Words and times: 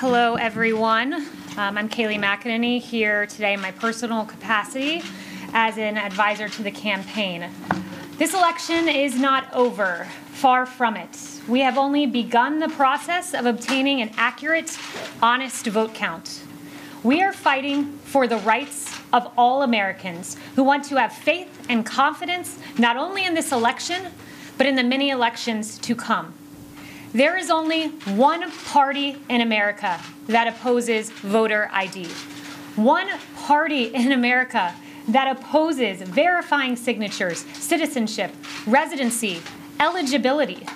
Hello, 0.00 0.34
everyone. 0.34 1.14
Um, 1.56 1.78
I'm 1.78 1.88
Kayleigh 1.88 2.20
McEnany 2.20 2.82
here 2.82 3.24
today 3.24 3.54
in 3.54 3.62
my 3.62 3.70
personal 3.70 4.26
capacity 4.26 5.02
as 5.54 5.78
an 5.78 5.96
advisor 5.96 6.50
to 6.50 6.62
the 6.62 6.70
campaign. 6.70 7.48
This 8.18 8.34
election 8.34 8.90
is 8.90 9.18
not 9.18 9.50
over, 9.54 10.06
far 10.32 10.66
from 10.66 10.98
it. 10.98 11.40
We 11.48 11.60
have 11.60 11.78
only 11.78 12.04
begun 12.04 12.58
the 12.58 12.68
process 12.68 13.32
of 13.32 13.46
obtaining 13.46 14.02
an 14.02 14.10
accurate, 14.18 14.78
honest 15.22 15.66
vote 15.68 15.94
count. 15.94 16.42
We 17.02 17.22
are 17.22 17.32
fighting 17.32 17.96
for 18.04 18.26
the 18.26 18.36
rights 18.36 18.94
of 19.14 19.32
all 19.38 19.62
Americans 19.62 20.36
who 20.56 20.62
want 20.62 20.84
to 20.90 20.96
have 20.96 21.14
faith 21.14 21.64
and 21.70 21.86
confidence 21.86 22.58
not 22.76 22.98
only 22.98 23.24
in 23.24 23.32
this 23.32 23.50
election, 23.50 24.12
but 24.58 24.66
in 24.66 24.76
the 24.76 24.84
many 24.84 25.08
elections 25.08 25.78
to 25.78 25.94
come. 25.94 26.34
There 27.16 27.38
is 27.38 27.48
only 27.48 27.88
one 28.14 28.50
party 28.50 29.16
in 29.30 29.40
America 29.40 29.98
that 30.26 30.48
opposes 30.48 31.08
voter 31.08 31.70
ID. 31.72 32.08
One 32.76 33.08
party 33.34 33.84
in 33.84 34.12
America 34.12 34.74
that 35.08 35.34
opposes 35.34 36.02
verifying 36.02 36.76
signatures, 36.76 37.46
citizenship, 37.54 38.32
residency, 38.66 39.40
eligibility. 39.80 40.66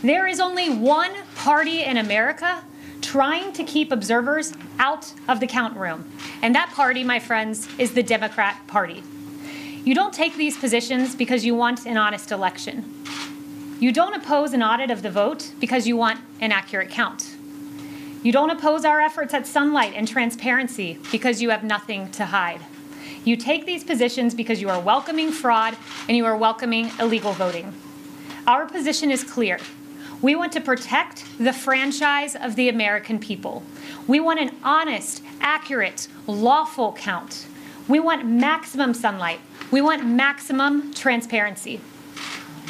There 0.00 0.26
is 0.26 0.40
only 0.40 0.70
one 0.70 1.12
party 1.34 1.82
in 1.82 1.98
America 1.98 2.64
trying 3.02 3.52
to 3.52 3.62
keep 3.62 3.92
observers 3.92 4.54
out 4.78 5.12
of 5.28 5.40
the 5.40 5.46
count 5.46 5.76
room. 5.76 6.10
And 6.40 6.54
that 6.54 6.70
party, 6.70 7.04
my 7.04 7.18
friends, 7.18 7.68
is 7.78 7.92
the 7.92 8.02
Democrat 8.02 8.66
Party. 8.66 9.02
You 9.84 9.94
don't 9.94 10.14
take 10.14 10.36
these 10.36 10.56
positions 10.56 11.14
because 11.14 11.44
you 11.44 11.54
want 11.54 11.84
an 11.84 11.98
honest 11.98 12.32
election. 12.32 12.94
You 13.78 13.92
don't 13.92 14.14
oppose 14.14 14.54
an 14.54 14.62
audit 14.62 14.90
of 14.90 15.02
the 15.02 15.10
vote 15.10 15.52
because 15.60 15.86
you 15.86 15.98
want 15.98 16.20
an 16.40 16.50
accurate 16.50 16.88
count. 16.88 17.36
You 18.22 18.32
don't 18.32 18.48
oppose 18.48 18.86
our 18.86 19.02
efforts 19.02 19.34
at 19.34 19.46
sunlight 19.46 19.92
and 19.94 20.08
transparency 20.08 20.98
because 21.12 21.42
you 21.42 21.50
have 21.50 21.62
nothing 21.62 22.10
to 22.12 22.24
hide. 22.24 22.62
You 23.24 23.36
take 23.36 23.66
these 23.66 23.84
positions 23.84 24.34
because 24.34 24.62
you 24.62 24.70
are 24.70 24.80
welcoming 24.80 25.30
fraud 25.30 25.76
and 26.08 26.16
you 26.16 26.24
are 26.24 26.36
welcoming 26.36 26.90
illegal 26.98 27.32
voting. 27.32 27.74
Our 28.46 28.64
position 28.64 29.10
is 29.10 29.22
clear. 29.22 29.58
We 30.22 30.34
want 30.34 30.52
to 30.52 30.60
protect 30.62 31.26
the 31.36 31.52
franchise 31.52 32.34
of 32.34 32.56
the 32.56 32.70
American 32.70 33.18
people. 33.18 33.62
We 34.06 34.20
want 34.20 34.40
an 34.40 34.56
honest, 34.64 35.22
accurate, 35.42 36.08
lawful 36.26 36.94
count. 36.94 37.46
We 37.88 38.00
want 38.00 38.24
maximum 38.24 38.94
sunlight. 38.94 39.40
We 39.70 39.82
want 39.82 40.06
maximum 40.06 40.94
transparency. 40.94 41.82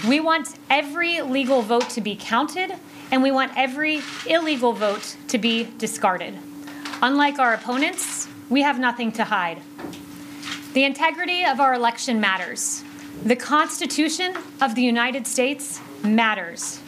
We 0.05 0.21
want 0.21 0.55
every 0.69 1.23
legal 1.23 1.63
vote 1.63 1.89
to 1.91 2.01
be 2.01 2.17
counted, 2.17 2.73
and 3.11 3.23
we 3.23 3.31
want 3.31 3.53
every 3.57 4.03
illegal 4.27 4.73
vote 4.73 5.17
to 5.29 5.39
be 5.39 5.65
discarded. 5.79 6.39
Unlike 7.03 7.39
our 7.39 7.55
opponents, 7.55 8.29
we 8.51 8.63
have 8.63 8.79
nothing 8.79 9.11
to 9.13 9.25
hide. 9.25 9.63
The 10.75 10.85
integrity 10.85 11.45
of 11.45 11.61
our 11.61 11.75
election 11.75 12.21
matters. 12.21 12.85
The 13.25 13.37
Constitution 13.37 14.37
of 14.61 14.75
the 14.75 14.83
United 14.83 15.27
States 15.27 15.81
matters. 16.05 16.79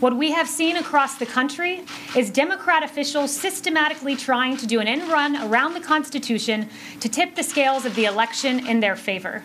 What 0.00 0.16
we 0.16 0.32
have 0.32 0.48
seen 0.48 0.76
across 0.76 1.14
the 1.14 1.24
country 1.24 1.84
is 2.14 2.28
Democrat 2.30 2.82
officials 2.82 3.30
systematically 3.34 4.16
trying 4.16 4.56
to 4.58 4.66
do 4.66 4.80
an 4.80 4.88
end 4.88 5.04
run 5.04 5.36
around 5.36 5.72
the 5.72 5.80
Constitution 5.80 6.68
to 7.00 7.08
tip 7.08 7.36
the 7.36 7.42
scales 7.42 7.86
of 7.86 7.94
the 7.94 8.04
election 8.04 8.66
in 8.66 8.80
their 8.80 8.96
favor. 8.96 9.44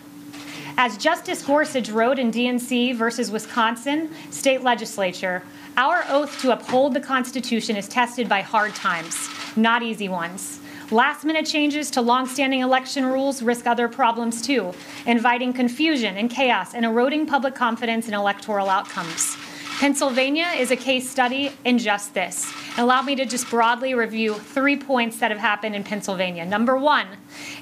As 0.78 0.96
Justice 0.96 1.44
Gorsuch 1.44 1.90
wrote 1.90 2.18
in 2.18 2.32
DNC 2.32 2.96
versus 2.96 3.30
Wisconsin 3.30 4.10
state 4.30 4.62
legislature, 4.62 5.42
our 5.76 6.04
oath 6.08 6.40
to 6.40 6.52
uphold 6.52 6.94
the 6.94 7.00
Constitution 7.00 7.76
is 7.76 7.86
tested 7.88 8.28
by 8.28 8.40
hard 8.40 8.74
times, 8.74 9.28
not 9.54 9.82
easy 9.82 10.08
ones. 10.08 10.60
Last 10.90 11.24
minute 11.24 11.46
changes 11.46 11.90
to 11.92 12.00
long-standing 12.00 12.60
election 12.60 13.06
rules 13.06 13.42
risk 13.42 13.66
other 13.66 13.88
problems 13.88 14.42
too, 14.42 14.72
inviting 15.06 15.52
confusion 15.52 16.16
and 16.16 16.30
chaos 16.30 16.74
and 16.74 16.84
eroding 16.84 17.26
public 17.26 17.54
confidence 17.54 18.08
in 18.08 18.14
electoral 18.14 18.68
outcomes. 18.68 19.36
Pennsylvania 19.78 20.48
is 20.56 20.70
a 20.70 20.76
case 20.76 21.08
study 21.08 21.52
in 21.64 21.78
just 21.78 22.14
this. 22.14 22.52
Allow 22.78 23.02
me 23.02 23.14
to 23.16 23.26
just 23.26 23.50
broadly 23.50 23.92
review 23.94 24.34
three 24.34 24.76
points 24.76 25.18
that 25.18 25.30
have 25.30 25.40
happened 25.40 25.74
in 25.74 25.84
Pennsylvania. 25.84 26.46
Number 26.46 26.74
one, 26.74 27.06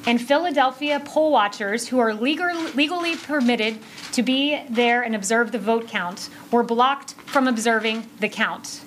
in 0.07 0.19
Philadelphia, 0.19 1.03
poll 1.05 1.33
watchers 1.33 1.89
who 1.89 1.99
are 1.99 2.15
legal, 2.15 2.55
legally 2.75 3.17
permitted 3.17 3.79
to 4.13 4.23
be 4.23 4.63
there 4.71 5.03
and 5.03 5.17
observe 5.17 5.51
the 5.51 5.59
vote 5.59 5.89
count 5.89 6.31
were 6.53 6.63
blocked 6.63 7.15
from 7.27 7.49
observing 7.49 8.09
the 8.21 8.29
count. 8.29 8.83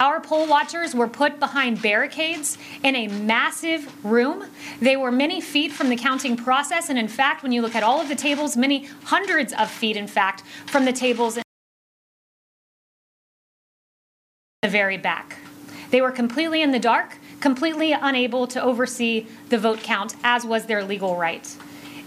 Our 0.00 0.20
poll 0.20 0.48
watchers 0.48 0.96
were 0.96 1.08
put 1.08 1.38
behind 1.38 1.80
barricades 1.80 2.58
in 2.82 2.96
a 2.96 3.06
massive 3.06 4.04
room. 4.04 4.46
They 4.80 4.96
were 4.96 5.12
many 5.12 5.40
feet 5.40 5.70
from 5.70 5.90
the 5.90 5.96
counting 5.96 6.36
process, 6.36 6.88
and 6.88 6.98
in 6.98 7.08
fact, 7.08 7.42
when 7.42 7.52
you 7.52 7.62
look 7.62 7.74
at 7.76 7.84
all 7.84 8.00
of 8.00 8.08
the 8.08 8.14
tables, 8.16 8.56
many 8.56 8.88
hundreds 9.04 9.52
of 9.52 9.70
feet, 9.70 9.96
in 9.96 10.08
fact, 10.08 10.42
from 10.66 10.84
the 10.84 10.92
tables 10.92 11.36
in 11.36 11.42
the 14.62 14.68
very 14.68 14.96
back. 14.96 15.38
They 15.90 16.00
were 16.00 16.10
completely 16.10 16.62
in 16.62 16.72
the 16.72 16.78
dark, 16.78 17.18
completely 17.40 17.92
unable 17.92 18.46
to 18.48 18.62
oversee 18.62 19.26
the 19.48 19.58
vote 19.58 19.80
count, 19.80 20.16
as 20.22 20.44
was 20.44 20.66
their 20.66 20.84
legal 20.84 21.16
right. 21.16 21.56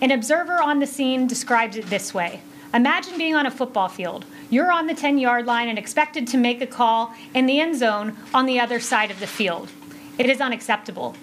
An 0.02 0.12
observer 0.12 0.62
on 0.62 0.80
the 0.80 0.88
scene 0.88 1.28
described 1.28 1.76
it 1.76 1.88
this 1.88 2.14
way 2.14 2.42
Imagine 2.74 3.18
being 3.18 3.36
on 3.36 3.46
a 3.46 3.52
football 3.52 3.90
field. 3.90 4.24
You're 4.50 4.72
on 4.72 4.88
the 4.88 4.94
10 4.94 5.18
yard 5.18 5.46
line 5.46 5.68
and 5.68 5.78
expected 5.78 6.26
to 6.28 6.38
make 6.38 6.62
a 6.62 6.68
call 6.68 7.14
in 7.34 7.46
the 7.46 7.60
end 7.60 7.76
zone 7.78 8.16
on 8.34 8.46
the 8.46 8.60
other 8.60 8.80
side 8.80 9.12
of 9.12 9.20
the 9.20 9.28
field. 9.28 9.70
It 10.18 10.30
is 10.30 10.40
unacceptable. 10.40 11.16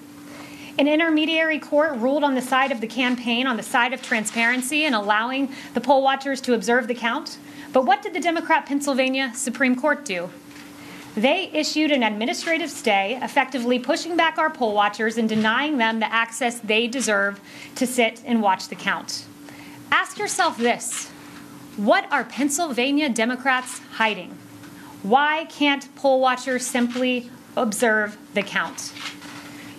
An 0.78 0.86
intermediary 0.86 1.58
court 1.58 1.96
ruled 1.96 2.22
on 2.22 2.34
the 2.34 2.42
side 2.42 2.70
of 2.70 2.80
the 2.80 2.86
campaign, 2.86 3.46
on 3.46 3.56
the 3.56 3.62
side 3.62 3.92
of 3.92 4.02
transparency 4.02 4.84
and 4.84 4.94
allowing 4.94 5.50
the 5.74 5.80
poll 5.80 6.02
watchers 6.02 6.40
to 6.42 6.54
observe 6.54 6.86
the 6.86 6.94
count. 6.94 7.38
But 7.72 7.84
what 7.84 8.02
did 8.02 8.12
the 8.14 8.20
Democrat 8.20 8.66
Pennsylvania 8.66 9.32
Supreme 9.34 9.74
Court 9.74 10.04
do? 10.04 10.30
They 11.16 11.50
issued 11.52 11.90
an 11.90 12.02
administrative 12.02 12.70
stay, 12.70 13.18
effectively 13.22 13.78
pushing 13.78 14.16
back 14.16 14.38
our 14.38 14.50
poll 14.50 14.74
watchers 14.74 15.18
and 15.18 15.28
denying 15.28 15.78
them 15.78 16.00
the 16.00 16.12
access 16.12 16.60
they 16.60 16.86
deserve 16.86 17.40
to 17.76 17.86
sit 17.86 18.22
and 18.24 18.42
watch 18.42 18.68
the 18.68 18.76
count. 18.76 19.24
Ask 19.90 20.18
yourself 20.18 20.58
this 20.58 21.08
what 21.76 22.10
are 22.12 22.24
Pennsylvania 22.24 23.08
Democrats 23.08 23.80
hiding? 23.92 24.36
Why 25.02 25.44
can't 25.44 25.94
poll 25.94 26.20
watchers 26.20 26.66
simply 26.66 27.30
observe 27.56 28.18
the 28.34 28.42
count? 28.42 28.92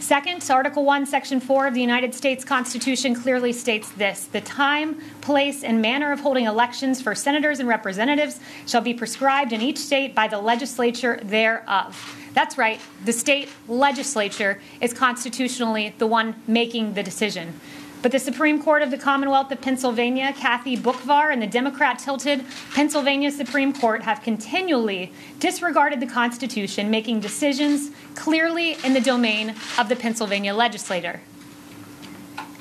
Second, 0.10 0.44
Article 0.50 0.86
1, 0.86 1.06
Section 1.06 1.40
4 1.40 1.68
of 1.68 1.76
the 1.76 1.82
United 1.82 2.16
States 2.16 2.44
Constitution 2.44 3.14
clearly 3.14 3.54
states 3.54 3.92
this 3.92 4.26
The 4.26 4.42
time, 4.42 5.00
place, 5.22 5.64
and 5.64 5.84
manner 5.84 6.12
of 6.12 6.22
holding 6.22 6.46
elections 6.46 7.00
for 7.00 7.14
senators 7.14 7.60
and 7.60 7.70
representatives 7.70 8.40
shall 8.66 8.82
be 8.82 8.92
prescribed 8.92 9.54
in 9.54 9.62
each 9.62 9.78
state 9.78 10.16
by 10.16 10.28
the 10.28 10.40
legislature 10.40 11.20
thereof. 11.22 12.18
That's 12.34 12.58
right, 12.58 12.82
the 13.06 13.14
state 13.14 13.50
legislature 13.68 14.60
is 14.82 14.96
constitutionally 14.96 15.94
the 16.00 16.08
one 16.08 16.34
making 16.48 16.96
the 16.96 17.04
decision. 17.04 17.60
But 18.02 18.14
the 18.14 18.20
Supreme 18.20 18.62
Court 18.62 18.82
of 18.82 18.92
the 18.92 18.98
Commonwealth 18.98 19.52
of 19.52 19.60
Pennsylvania, 19.60 20.32
Kathy 20.32 20.78
Boockvar, 20.78 21.34
and 21.34 21.42
the 21.42 21.48
Democrat 21.48 22.00
tilted 22.00 22.46
Pennsylvania 22.74 23.30
Supreme 23.30 23.74
Court 23.74 24.04
have 24.04 24.22
continually 24.22 25.12
disregarded 25.40 26.00
the 26.00 26.08
Constitution, 26.08 26.90
making 26.90 27.20
decisions 27.20 27.92
clearly 28.16 28.78
in 28.86 28.94
the 28.94 29.02
domain 29.02 29.54
of 29.78 29.90
the 29.90 29.98
Pennsylvania 29.98 30.54
legislator. 30.54 31.20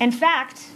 In 0.00 0.10
fact, 0.10 0.66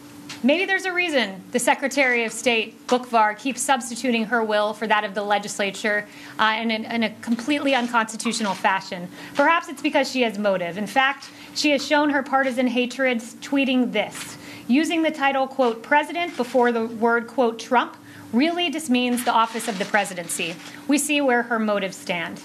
maybe 0.45 0.65
there's 0.65 0.85
a 0.85 0.93
reason 0.93 1.43
the 1.51 1.59
Secretary 1.59 2.25
of 2.25 2.33
State, 2.33 2.87
Boockvar, 2.87 3.37
keeps 3.37 3.61
substituting 3.61 4.27
her 4.27 4.45
will 4.45 4.75
for 4.75 4.87
that 4.87 5.03
of 5.03 5.15
the 5.15 5.25
legislature 5.25 6.07
uh, 6.39 6.57
in, 6.61 6.71
in 6.71 7.03
a 7.03 7.11
completely 7.21 7.75
unconstitutional 7.75 8.55
fashion. 8.55 9.09
Perhaps 9.35 9.69
it's 9.69 9.83
because 9.83 10.09
she 10.09 10.23
has 10.23 10.39
motive. 10.39 10.79
In 10.79 10.87
fact, 10.87 11.31
she 11.55 11.71
has 11.71 11.85
shown 11.85 12.11
her 12.11 12.23
partisan 12.23 12.69
hatred 12.69 13.19
tweeting 13.19 13.91
this 13.91 14.37
using 14.73 15.03
the 15.03 15.11
title, 15.11 15.47
quote, 15.47 15.83
president 15.83 16.37
before 16.37 16.73
the 16.73 16.87
word, 16.87 17.27
quote, 17.27 17.59
Trump 17.59 17.97
really 18.33 18.71
just 18.71 18.89
means 18.89 19.25
the 19.25 19.33
office 19.33 19.69
of 19.69 19.79
the 19.79 19.85
presidency. 19.85 20.55
We 20.89 20.99
see 20.99 21.21
where 21.21 21.45
her 21.45 21.59
motives 21.59 21.97
stand. 21.97 22.41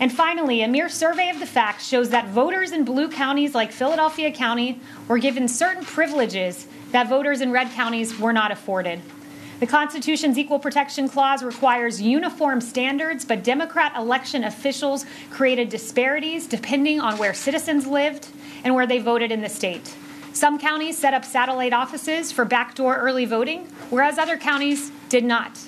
And 0.00 0.10
finally, 0.10 0.62
a 0.62 0.68
mere 0.68 0.88
survey 0.88 1.28
of 1.28 1.38
the 1.38 1.46
facts 1.46 1.86
shows 1.86 2.10
that 2.10 2.28
voters 2.28 2.72
in 2.72 2.84
blue 2.84 3.08
counties 3.08 3.54
like 3.54 3.70
Philadelphia 3.70 4.32
County 4.32 4.80
were 5.06 5.18
given 5.18 5.46
certain 5.46 5.84
privileges 5.84 6.66
that 6.90 7.08
voters 7.08 7.40
in 7.40 7.52
red 7.52 7.70
counties 7.70 8.18
were 8.18 8.32
not 8.32 8.50
afforded. 8.50 9.00
The 9.60 9.66
Constitution's 9.68 10.38
Equal 10.38 10.58
Protection 10.58 11.08
Clause 11.08 11.44
requires 11.44 12.02
uniform 12.02 12.60
standards, 12.60 13.24
but 13.24 13.44
Democrat 13.44 13.92
election 13.96 14.42
officials 14.42 15.06
created 15.30 15.68
disparities 15.68 16.48
depending 16.48 16.98
on 16.98 17.16
where 17.16 17.32
citizens 17.32 17.86
lived 17.86 18.26
and 18.64 18.74
where 18.74 18.88
they 18.88 18.98
voted 18.98 19.30
in 19.30 19.40
the 19.40 19.48
state. 19.48 19.94
Some 20.32 20.58
counties 20.58 20.96
set 20.96 21.12
up 21.12 21.24
satellite 21.24 21.74
offices 21.74 22.32
for 22.32 22.44
backdoor 22.44 22.96
early 22.96 23.26
voting, 23.26 23.66
whereas 23.90 24.18
other 24.18 24.38
counties 24.38 24.90
did 25.08 25.24
not. 25.24 25.58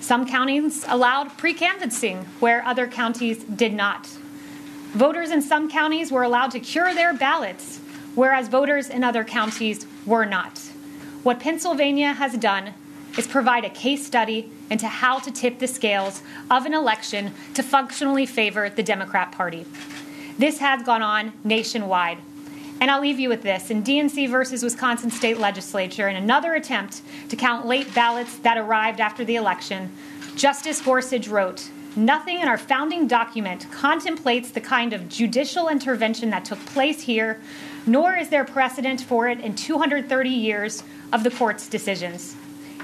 Some 0.00 0.26
counties 0.26 0.84
allowed 0.88 1.36
pre 1.36 1.52
canvassing, 1.52 2.24
where 2.40 2.64
other 2.64 2.86
counties 2.86 3.44
did 3.44 3.74
not. 3.74 4.06
Voters 4.92 5.30
in 5.30 5.42
some 5.42 5.70
counties 5.70 6.10
were 6.10 6.22
allowed 6.22 6.50
to 6.52 6.60
cure 6.60 6.94
their 6.94 7.12
ballots, 7.12 7.78
whereas 8.14 8.48
voters 8.48 8.88
in 8.88 9.04
other 9.04 9.24
counties 9.24 9.86
were 10.06 10.24
not. 10.24 10.58
What 11.22 11.40
Pennsylvania 11.40 12.14
has 12.14 12.32
done 12.38 12.72
is 13.18 13.26
provide 13.26 13.66
a 13.66 13.70
case 13.70 14.06
study 14.06 14.50
into 14.70 14.86
how 14.86 15.18
to 15.18 15.30
tip 15.30 15.58
the 15.58 15.68
scales 15.68 16.22
of 16.50 16.64
an 16.64 16.72
election 16.72 17.34
to 17.52 17.62
functionally 17.62 18.24
favor 18.24 18.70
the 18.70 18.82
Democrat 18.82 19.32
Party. 19.32 19.66
This 20.38 20.58
has 20.58 20.82
gone 20.82 21.02
on 21.02 21.34
nationwide. 21.44 22.18
And 22.80 22.90
I'll 22.90 23.00
leave 23.00 23.18
you 23.18 23.28
with 23.28 23.42
this. 23.42 23.70
In 23.70 23.82
DNC 23.82 24.30
versus 24.30 24.62
Wisconsin 24.62 25.10
State 25.10 25.38
Legislature, 25.38 26.08
in 26.08 26.16
another 26.16 26.54
attempt 26.54 27.02
to 27.28 27.36
count 27.36 27.66
late 27.66 27.92
ballots 27.94 28.36
that 28.38 28.56
arrived 28.56 29.00
after 29.00 29.24
the 29.24 29.36
election, 29.36 29.92
Justice 30.36 30.80
Gorsuch 30.80 31.26
wrote 31.26 31.70
Nothing 31.96 32.38
in 32.38 32.46
our 32.46 32.58
founding 32.58 33.08
document 33.08 33.66
contemplates 33.72 34.50
the 34.50 34.60
kind 34.60 34.92
of 34.92 35.08
judicial 35.08 35.68
intervention 35.68 36.30
that 36.30 36.44
took 36.44 36.60
place 36.66 37.02
here, 37.02 37.40
nor 37.86 38.14
is 38.14 38.28
there 38.28 38.44
precedent 38.44 39.00
for 39.00 39.28
it 39.28 39.40
in 39.40 39.56
230 39.56 40.30
years 40.30 40.84
of 41.12 41.24
the 41.24 41.30
court's 41.30 41.66
decisions. 41.66 42.36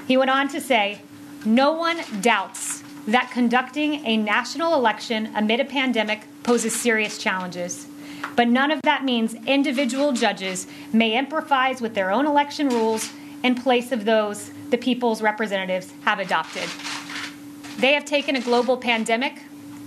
He 0.07 0.17
went 0.17 0.31
on 0.31 0.49
to 0.49 0.59
say 0.59 0.99
No 1.45 1.71
one 1.71 2.01
doubts 2.19 2.83
that 3.07 3.31
conducting 3.31 4.05
a 4.05 4.17
national 4.17 4.73
election 4.73 5.31
amid 5.35 5.61
a 5.61 5.65
pandemic 5.65 6.27
poses 6.43 6.75
serious 6.75 7.17
challenges. 7.17 7.87
But 8.35 8.47
none 8.49 8.71
of 8.71 8.81
that 8.83 9.03
means 9.03 9.33
individual 9.45 10.11
judges 10.11 10.67
may 10.91 11.17
improvise 11.17 11.81
with 11.81 11.93
their 11.93 12.11
own 12.11 12.25
election 12.25 12.69
rules 12.69 13.11
in 13.43 13.55
place 13.55 13.91
of 13.91 14.05
those 14.05 14.51
the 14.71 14.77
people's 14.77 15.21
representatives 15.21 15.93
have 16.03 16.19
adopted. 16.19 16.69
They 17.77 17.93
have 17.93 18.05
taken 18.05 18.35
a 18.35 18.41
global 18.41 18.77
pandemic 18.77 19.41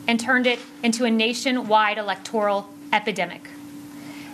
and 0.06 0.18
turned 0.18 0.46
it 0.46 0.58
into 0.82 1.04
a 1.04 1.10
nationwide 1.10 1.98
electoral 1.98 2.68
epidemic. 2.92 3.50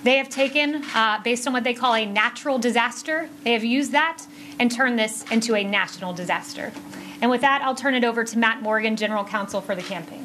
They 0.05 0.19
have 0.19 0.29
taken, 0.29 0.85
uh, 0.95 1.21
based 1.25 1.47
on 1.47 1.55
what 1.55 1.65
they 1.65 1.73
call 1.73 1.95
a 1.95 2.05
natural 2.05 2.59
disaster, 2.59 3.31
they 3.43 3.53
have 3.55 3.65
used 3.65 3.93
that 3.93 4.27
and 4.59 4.71
turned 4.71 4.99
this 4.99 5.25
into 5.31 5.55
a 5.55 5.65
national 5.65 6.13
disaster. 6.13 6.73
And 7.23 7.31
with 7.31 7.41
that, 7.41 7.63
I'll 7.63 7.75
turn 7.75 7.95
it 7.95 8.05
over 8.05 8.23
to 8.23 8.39
Matt 8.39 8.61
Morgan, 8.61 8.97
General 8.97 9.25
Counsel 9.25 9.63
for 9.63 9.75
the 9.75 9.83
campaign. 9.83 10.24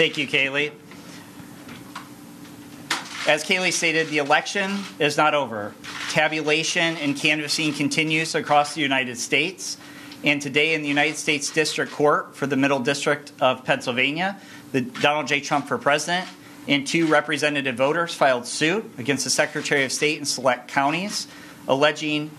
Thank 0.00 0.16
you, 0.16 0.26
Kayleigh. 0.26 0.72
As 3.28 3.44
Kayleigh 3.44 3.70
stated, 3.70 4.08
the 4.08 4.16
election 4.16 4.78
is 4.98 5.18
not 5.18 5.34
over. 5.34 5.74
Tabulation 6.08 6.96
and 6.96 7.14
canvassing 7.14 7.74
continues 7.74 8.34
across 8.34 8.72
the 8.74 8.80
United 8.80 9.18
States. 9.18 9.76
And 10.24 10.40
today, 10.40 10.72
in 10.72 10.80
the 10.80 10.88
United 10.88 11.18
States 11.18 11.50
District 11.50 11.92
Court 11.92 12.34
for 12.34 12.46
the 12.46 12.56
Middle 12.56 12.78
District 12.78 13.30
of 13.42 13.62
Pennsylvania, 13.66 14.40
the 14.72 14.80
Donald 14.80 15.26
J. 15.26 15.42
Trump 15.42 15.68
for 15.68 15.76
president 15.76 16.26
and 16.66 16.86
two 16.86 17.06
representative 17.06 17.74
voters 17.74 18.14
filed 18.14 18.46
suit 18.46 18.90
against 18.96 19.24
the 19.24 19.30
Secretary 19.30 19.84
of 19.84 19.92
State 19.92 20.18
in 20.18 20.24
select 20.24 20.68
counties, 20.68 21.28
alleging 21.68 22.30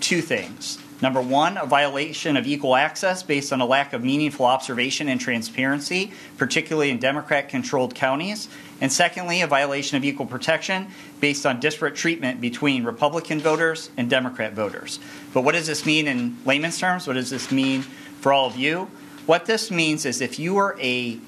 two 0.00 0.22
things. 0.22 0.78
Number 1.02 1.22
one, 1.22 1.56
a 1.56 1.64
violation 1.64 2.36
of 2.36 2.46
equal 2.46 2.76
access 2.76 3.22
based 3.22 3.52
on 3.52 3.60
a 3.62 3.66
lack 3.66 3.94
of 3.94 4.04
meaningful 4.04 4.44
observation 4.44 5.08
and 5.08 5.18
transparency, 5.18 6.12
particularly 6.36 6.90
in 6.90 6.98
Democrat 6.98 7.48
controlled 7.48 7.94
counties. 7.94 8.48
And 8.82 8.92
secondly, 8.92 9.40
a 9.40 9.46
violation 9.46 9.96
of 9.96 10.04
equal 10.04 10.26
protection 10.26 10.88
based 11.20 11.46
on 11.46 11.58
disparate 11.58 11.96
treatment 11.96 12.40
between 12.40 12.84
Republican 12.84 13.40
voters 13.40 13.90
and 13.96 14.10
Democrat 14.10 14.52
voters. 14.52 15.00
But 15.32 15.42
what 15.42 15.52
does 15.52 15.66
this 15.66 15.86
mean 15.86 16.06
in 16.06 16.36
layman's 16.44 16.78
terms? 16.78 17.06
What 17.06 17.14
does 17.14 17.30
this 17.30 17.50
mean 17.50 17.82
for 17.82 18.32
all 18.32 18.46
of 18.46 18.56
you? 18.56 18.90
What 19.24 19.46
this 19.46 19.70
means 19.70 20.04
is 20.04 20.20
if 20.20 20.38
you 20.38 20.58
are 20.58 20.76
a 20.80 21.18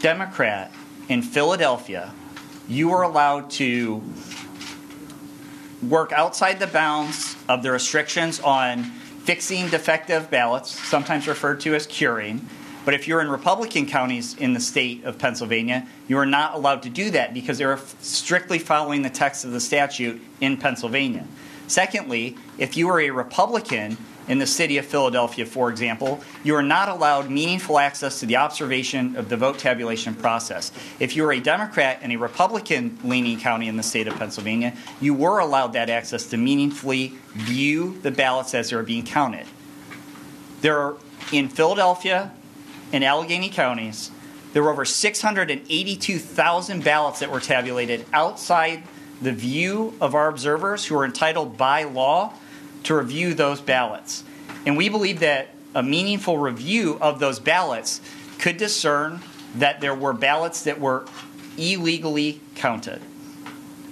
Democrat 0.00 0.72
in 1.08 1.22
Philadelphia, 1.22 2.12
you 2.68 2.90
are 2.92 3.02
allowed 3.02 3.50
to 3.50 4.02
work 5.82 6.12
outside 6.12 6.58
the 6.58 6.66
bounds 6.66 7.29
of 7.50 7.64
the 7.64 7.72
restrictions 7.72 8.38
on 8.38 8.84
fixing 9.24 9.68
defective 9.68 10.30
ballots, 10.30 10.70
sometimes 10.70 11.26
referred 11.26 11.58
to 11.60 11.74
as 11.74 11.84
curing. 11.84 12.46
But 12.84 12.94
if 12.94 13.08
you're 13.08 13.20
in 13.20 13.28
Republican 13.28 13.86
counties 13.86 14.34
in 14.36 14.54
the 14.54 14.60
state 14.60 15.02
of 15.04 15.18
Pennsylvania, 15.18 15.86
you 16.06 16.16
are 16.18 16.26
not 16.26 16.54
allowed 16.54 16.84
to 16.84 16.88
do 16.88 17.10
that 17.10 17.34
because 17.34 17.58
they're 17.58 17.78
strictly 18.00 18.60
following 18.60 19.02
the 19.02 19.10
text 19.10 19.44
of 19.44 19.50
the 19.50 19.60
statute 19.60 20.22
in 20.40 20.58
Pennsylvania. 20.58 21.26
Secondly, 21.66 22.36
if 22.56 22.76
you 22.76 22.88
are 22.88 23.00
a 23.00 23.10
Republican 23.10 23.98
in 24.30 24.38
the 24.38 24.46
city 24.46 24.78
of 24.78 24.86
Philadelphia, 24.86 25.44
for 25.44 25.70
example, 25.70 26.20
you 26.44 26.54
are 26.54 26.62
not 26.62 26.88
allowed 26.88 27.28
meaningful 27.28 27.80
access 27.80 28.20
to 28.20 28.26
the 28.26 28.36
observation 28.36 29.16
of 29.16 29.28
the 29.28 29.36
vote 29.36 29.58
tabulation 29.58 30.14
process. 30.14 30.70
If 31.00 31.16
you 31.16 31.24
are 31.24 31.32
a 31.32 31.40
Democrat 31.40 32.00
in 32.00 32.12
a 32.12 32.16
Republican 32.16 32.96
leaning 33.02 33.40
county 33.40 33.66
in 33.66 33.76
the 33.76 33.82
state 33.82 34.06
of 34.06 34.14
Pennsylvania, 34.14 34.76
you 35.00 35.14
were 35.14 35.40
allowed 35.40 35.72
that 35.72 35.90
access 35.90 36.26
to 36.26 36.36
meaningfully 36.36 37.14
view 37.32 37.98
the 38.02 38.12
ballots 38.12 38.54
as 38.54 38.70
they 38.70 38.76
are 38.76 38.84
being 38.84 39.04
counted. 39.04 39.48
There 40.60 40.78
are, 40.78 40.96
in 41.32 41.48
Philadelphia 41.48 42.30
and 42.92 43.02
Allegheny 43.02 43.48
counties, 43.48 44.12
there 44.52 44.62
were 44.62 44.70
over 44.70 44.84
682,000 44.84 46.84
ballots 46.84 47.18
that 47.18 47.32
were 47.32 47.40
tabulated 47.40 48.06
outside 48.12 48.84
the 49.20 49.32
view 49.32 49.92
of 50.00 50.14
our 50.14 50.28
observers 50.28 50.84
who 50.84 50.96
are 50.96 51.04
entitled 51.04 51.56
by 51.56 51.82
law 51.82 52.32
to 52.84 52.94
review 52.94 53.34
those 53.34 53.60
ballots. 53.60 54.24
And 54.66 54.76
we 54.76 54.88
believe 54.88 55.20
that 55.20 55.48
a 55.74 55.82
meaningful 55.82 56.38
review 56.38 56.98
of 57.00 57.20
those 57.20 57.38
ballots 57.38 58.00
could 58.38 58.56
discern 58.56 59.20
that 59.56 59.80
there 59.80 59.94
were 59.94 60.12
ballots 60.12 60.64
that 60.64 60.80
were 60.80 61.06
illegally 61.56 62.40
counted. 62.54 63.00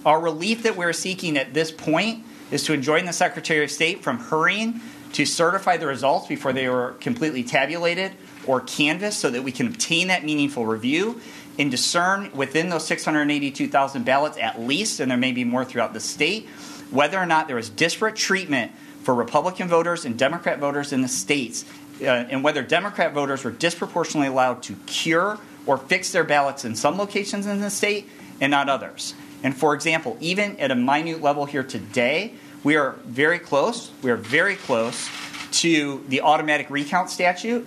Our 0.05 0.21
relief 0.21 0.63
that 0.63 0.77
we're 0.77 0.93
seeking 0.93 1.37
at 1.37 1.55
this 1.55 1.71
point 1.71 2.25
is 2.51 2.65
to 2.65 2.73
enjoin 2.73 3.05
the 3.05 3.13
Secretary 3.13 3.65
of 3.65 3.71
State 3.71 4.03
from 4.03 4.19
hurrying 4.19 4.81
to 5.13 5.25
certify 5.25 5.77
the 5.77 5.87
results 5.87 6.27
before 6.27 6.53
they 6.53 6.69
were 6.69 6.95
completely 7.01 7.43
tabulated 7.43 8.13
or 8.47 8.61
canvassed 8.61 9.19
so 9.19 9.31
that 9.31 9.43
we 9.43 9.53
can 9.53 9.67
obtain 9.67 10.09
that 10.09 10.25
meaningful 10.25 10.67
review 10.67 11.21
and 11.59 11.71
discern 11.71 12.31
within 12.33 12.69
those 12.69 12.87
682,000 12.87 14.05
ballots 14.05 14.39
at 14.39 14.61
least, 14.61 15.01
and 15.01 15.11
there 15.11 15.19
may 15.19 15.33
be 15.33 15.45
more 15.45 15.65
throughout 15.65 15.93
the 15.93 16.01
state, 16.01 16.49
whether 16.91 17.19
or 17.19 17.27
not 17.27 17.47
there 17.47 17.57
was 17.57 17.71
disparate 17.71 18.17
treatment 18.17 18.73
for 19.03 19.15
Republican 19.15 19.69
voters 19.69 20.05
and 20.05 20.19
Democrat 20.19 20.59
voters 20.59 20.93
in 20.93 21.03
the 21.03 21.09
states, 21.09 21.65
uh, 22.01 22.05
and 22.05 22.45
whether 22.45 22.63
Democrat 22.63 23.13
voters 23.13 23.45
were 23.45 23.51
disproportionately 23.51 24.29
allowed 24.29 24.63
to 24.65 24.75
cure 24.87 25.39
or 25.67 25.79
fix 25.79 26.13
their 26.13 26.25
ballots 26.25 26.65
in 26.65 26.75
some 26.75 26.99
locations 26.99 27.47
in 27.47 27.61
the 27.61 27.71
state 27.71 28.09
and 28.41 28.51
not 28.51 28.69
others. 28.69 29.15
And 29.43 29.57
for 29.57 29.75
example, 29.75 30.17
even 30.21 30.59
at 30.59 30.71
a 30.71 30.75
minute 30.75 31.23
level 31.23 31.47
here 31.47 31.63
today, 31.63 32.35
we 32.65 32.77
are 32.77 32.97
very 33.05 33.39
close, 33.39 33.91
we 34.03 34.11
are 34.11 34.17
very 34.17 34.57
close 34.57 35.09
to 35.53 36.05
the 36.09 36.23
automatic 36.23 36.69
recount 36.71 37.11
statute 37.11 37.67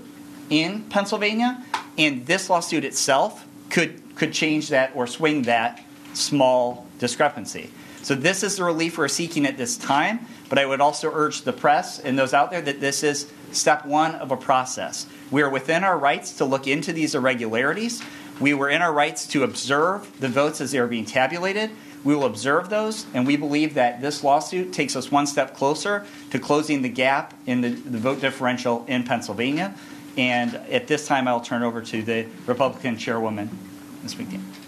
in 0.50 0.84
Pennsylvania, 0.84 1.64
and 1.98 2.26
this 2.26 2.50
lawsuit 2.50 2.84
itself 2.84 3.48
could, 3.70 4.02
could 4.16 4.34
change 4.34 4.70
that 4.70 4.92
or 4.96 5.08
swing 5.08 5.44
that 5.44 5.84
small 6.14 6.88
discrepancy. 7.00 7.72
So 8.04 8.16
this 8.16 8.44
is 8.44 8.58
the 8.58 8.64
relief 8.64 8.98
we're 8.98 9.08
seeking 9.08 9.46
at 9.46 9.58
this 9.58 9.78
time, 9.78 10.26
but 10.50 10.58
I 10.58 10.66
would 10.66 10.82
also 10.82 11.12
urge 11.14 11.42
the 11.42 11.54
press 11.54 12.00
and 12.00 12.18
those 12.18 12.34
out 12.34 12.52
there 12.52 12.62
that 12.62 12.80
this 12.80 13.04
is 13.04 13.32
step 13.52 13.86
one 13.86 14.16
of 14.16 14.32
a 14.32 14.38
process. 14.38 15.06
We 15.30 15.42
are 15.42 15.50
within 15.50 15.84
our 15.84 15.98
rights 15.98 16.34
to 16.38 16.46
look 16.46 16.68
into 16.68 16.94
these 16.94 17.16
irregularities. 17.16 18.02
We 18.40 18.54
were 18.54 18.70
in 18.70 18.82
our 18.82 18.92
rights 18.92 19.28
to 19.28 19.44
observe 19.44 20.20
the 20.20 20.30
votes 20.30 20.62
as 20.62 20.72
they 20.72 20.80
are 20.80 20.88
being 20.88 21.06
tabulated. 21.06 21.70
We 22.04 22.16
will 22.16 22.26
observe 22.26 22.70
those, 22.70 23.06
and 23.14 23.28
we 23.28 23.38
believe 23.38 23.76
that 23.76 24.02
this 24.02 24.24
lawsuit 24.24 24.74
takes 24.74 24.96
us 24.96 25.12
one 25.12 25.28
step 25.28 25.56
closer 25.56 26.06
to 26.32 26.40
closing 26.40 26.82
the 26.82 26.90
gap 26.90 27.36
in 27.46 27.62
the, 27.62 27.70
the 27.70 28.00
vote 28.00 28.20
differential 28.20 28.84
in 28.88 29.04
Pennsylvania. 29.04 29.76
And 30.18 30.56
at 30.56 30.88
this 30.88 31.06
time, 31.06 31.28
I'll 31.28 31.42
turn 31.42 31.62
over 31.62 31.82
to 31.82 32.02
the 32.02 32.26
Republican 32.48 32.98
chairwoman, 32.98 33.56
Ms. 34.02 34.16
McDaniel. 34.16 34.61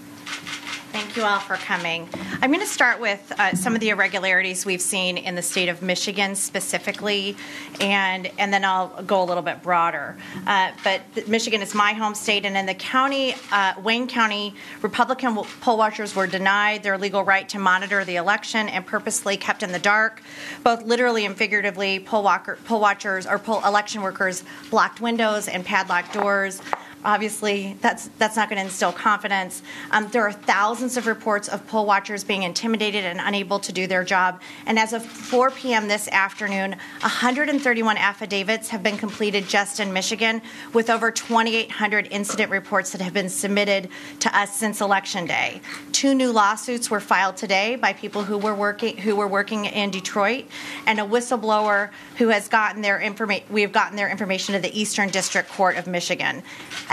Thank 1.13 1.25
you 1.25 1.31
all 1.31 1.39
for 1.41 1.57
coming. 1.57 2.09
I'm 2.41 2.49
going 2.49 2.65
to 2.65 2.65
start 2.65 2.99
with 2.99 3.31
uh, 3.37 3.53
some 3.53 3.75
of 3.75 3.81
the 3.81 3.89
irregularities 3.89 4.65
we've 4.65 4.81
seen 4.81 5.19
in 5.19 5.35
the 5.35 5.43
state 5.43 5.69
of 5.69 5.83
Michigan 5.83 6.33
specifically, 6.33 7.37
and 7.79 8.31
and 8.39 8.51
then 8.51 8.65
I'll 8.65 9.03
go 9.03 9.21
a 9.21 9.25
little 9.25 9.43
bit 9.43 9.61
broader. 9.61 10.17
Uh, 10.47 10.71
but 10.83 11.03
Michigan 11.27 11.61
is 11.61 11.75
my 11.75 11.93
home 11.93 12.15
state, 12.15 12.45
and 12.45 12.57
in 12.57 12.65
the 12.65 12.73
county, 12.73 13.35
uh, 13.51 13.75
Wayne 13.83 14.07
County, 14.07 14.55
Republican 14.81 15.35
poll 15.61 15.77
watchers 15.77 16.15
were 16.15 16.25
denied 16.25 16.81
their 16.81 16.97
legal 16.97 17.23
right 17.23 17.47
to 17.49 17.59
monitor 17.59 18.03
the 18.03 18.15
election 18.15 18.67
and 18.67 18.83
purposely 18.83 19.37
kept 19.37 19.61
in 19.61 19.71
the 19.71 19.77
dark, 19.77 20.23
both 20.63 20.81
literally 20.81 21.27
and 21.27 21.37
figuratively. 21.37 21.99
Poll, 21.99 22.23
walker, 22.23 22.57
poll 22.65 22.81
watchers 22.81 23.27
or 23.27 23.37
poll 23.37 23.63
election 23.63 24.01
workers 24.01 24.43
blocked 24.71 24.99
windows 24.99 25.47
and 25.47 25.63
padlocked 25.63 26.11
doors 26.11 26.59
Obviously, 27.05 27.77
that's 27.81 28.09
that's 28.17 28.35
not 28.35 28.49
going 28.49 28.57
to 28.57 28.65
instill 28.65 28.93
confidence. 28.93 29.61
Um, 29.91 30.07
there 30.09 30.23
are 30.23 30.31
thousands 30.31 30.95
of 30.95 31.05
reports 31.05 31.49
of 31.49 31.65
poll 31.67 31.85
watchers 31.85 32.23
being 32.23 32.43
intimidated 32.43 33.03
and 33.03 33.19
unable 33.21 33.59
to 33.59 33.73
do 33.73 33.87
their 33.87 34.03
job. 34.03 34.41
And 34.65 34.79
as 34.79 34.93
of 34.93 35.05
4 35.05 35.51
p.m. 35.51 35.87
this 35.87 36.07
afternoon, 36.07 36.71
131 37.01 37.97
affidavits 37.97 38.69
have 38.69 38.83
been 38.83 38.97
completed 38.97 39.47
just 39.47 39.79
in 39.79 39.91
Michigan, 39.91 40.41
with 40.73 40.89
over 40.89 41.11
2,800 41.11 42.07
incident 42.09 42.49
reports 42.51 42.91
that 42.91 43.01
have 43.01 43.13
been 43.13 43.29
submitted 43.29 43.89
to 44.19 44.37
us 44.37 44.55
since 44.55 44.79
Election 44.79 45.25
Day. 45.25 45.61
Two 45.91 46.15
new 46.15 46.31
lawsuits 46.31 46.89
were 46.89 47.01
filed 47.01 47.35
today 47.35 47.75
by 47.75 47.93
people 47.93 48.23
who 48.23 48.37
were 48.37 48.55
working 48.55 48.97
who 48.97 49.15
were 49.15 49.27
working 49.27 49.65
in 49.65 49.91
Detroit, 49.91 50.45
and 50.87 50.99
a 50.99 51.03
whistleblower 51.03 51.89
who 52.17 52.29
has 52.29 52.47
gotten 52.47 52.81
their 52.81 52.99
information. 52.99 53.45
We 53.49 53.61
have 53.61 53.73
gotten 53.73 53.97
their 53.97 54.09
information 54.09 54.55
to 54.55 54.61
the 54.61 54.79
Eastern 54.79 55.09
District 55.09 55.49
Court 55.49 55.75
of 55.77 55.87
Michigan. 55.87 56.43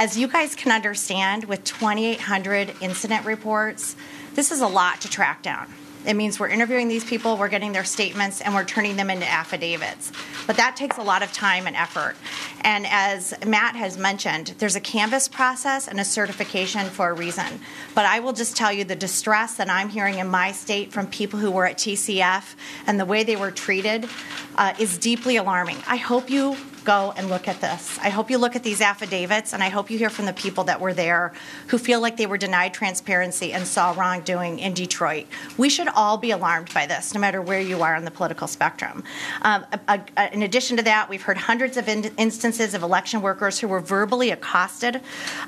As 0.00 0.16
you 0.16 0.28
guys 0.28 0.54
can 0.54 0.73
understand, 0.73 1.45
with 1.45 1.62
2,800 1.62 2.73
incident 2.80 3.26
reports, 3.26 3.97
this 4.35 4.50
is 4.50 4.62
a 4.62 4.66
lot 4.66 5.02
to 5.02 5.11
track 5.11 5.42
down. 5.42 5.71
It 6.07 6.14
means 6.14 6.40
we're 6.40 6.49
interviewing 6.49 6.88
these 6.88 7.04
people, 7.04 7.37
we're 7.37 7.50
getting 7.50 7.73
their 7.73 7.85
statements, 7.85 8.40
and 8.40 8.54
we're 8.54 8.64
turning 8.64 8.97
them 8.97 9.11
into 9.11 9.28
affidavits. 9.28 10.11
But 10.47 10.57
that 10.57 10.75
takes 10.75 10.97
a 10.97 11.02
lot 11.02 11.23
of 11.23 11.35
time 11.35 11.66
and 11.66 11.76
effort. 11.76 12.16
And 12.62 12.87
as 12.88 13.35
Matt 13.45 13.76
has 13.76 13.99
mentioned, 13.99 14.54
there's 14.57 14.75
a 14.75 14.80
canvas 14.80 15.28
process 15.28 15.87
and 15.87 16.00
a 16.00 16.04
certification 16.07 16.87
for 16.87 17.11
a 17.11 17.12
reason. 17.12 17.61
But 17.95 18.07
I 18.07 18.21
will 18.21 18.33
just 18.33 18.57
tell 18.57 18.73
you 18.73 18.85
the 18.85 18.97
distress 18.97 19.59
that 19.59 19.69
I'm 19.69 19.90
hearing 19.90 20.19
in 20.19 20.28
my 20.28 20.52
state 20.52 20.92
from 20.92 21.09
people 21.09 21.38
who 21.38 21.50
were 21.50 21.66
at 21.66 21.76
TCF 21.76 22.54
and 22.87 22.99
the 22.99 23.04
way 23.04 23.23
they 23.23 23.37
were 23.37 23.50
treated 23.50 24.09
uh, 24.57 24.73
is 24.78 24.97
deeply 24.97 25.37
alarming. 25.37 25.76
I 25.87 25.97
hope 25.97 26.30
you 26.30 26.57
go 26.85 27.13
and 27.17 27.29
look 27.29 27.49
at 27.49 27.61
this. 27.61 27.99
I 28.03 28.09
hope 28.09 28.31
you 28.31 28.39
look 28.39 28.57
at 28.57 28.63
these 28.63 28.81
affidavits, 28.81 29.53
and 29.53 29.63
I 29.63 29.69
hope 29.69 29.91
you 29.91 29.99
hear 29.99 30.11
from 30.11 30.27
the 30.27 30.33
people 30.33 30.65
that 30.65 30.81
were 30.81 30.95
there 30.95 31.33
who 31.69 31.79
feel 31.79 32.01
like 32.01 32.17
they 32.17 32.27
were 32.27 32.39
denied 32.39 32.75
transparency 32.75 33.53
and 33.53 33.67
saw 33.67 33.93
wrongdoing 33.93 34.59
in 34.59 34.75
Detroit. 34.75 35.27
We 35.57 35.69
should 35.69 35.89
all 35.89 36.17
be 36.19 36.31
alarmed 36.31 36.73
by 36.73 36.87
this, 36.87 37.15
no 37.15 37.21
matter 37.21 37.43
where 37.43 37.61
you 37.61 37.83
are 37.83 37.95
on 37.95 38.05
the 38.05 38.11
political 38.11 38.47
spectrum. 38.47 39.05
Um, 39.43 39.67
a, 39.89 40.01
a, 40.17 40.33
in 40.33 40.43
addition 40.43 40.77
to 40.77 40.83
that, 40.85 41.09
we've 41.09 41.23
heard 41.23 41.37
hundreds 41.37 41.77
of 41.77 41.89
in- 41.89 42.13
instances 42.17 42.75
of 42.75 42.83
election 42.83 43.23
workers 43.23 43.59
who 43.59 43.69
were 43.69 43.81
verbally 43.81 44.31
accosted. 44.31 44.97
Uh, 44.97 45.01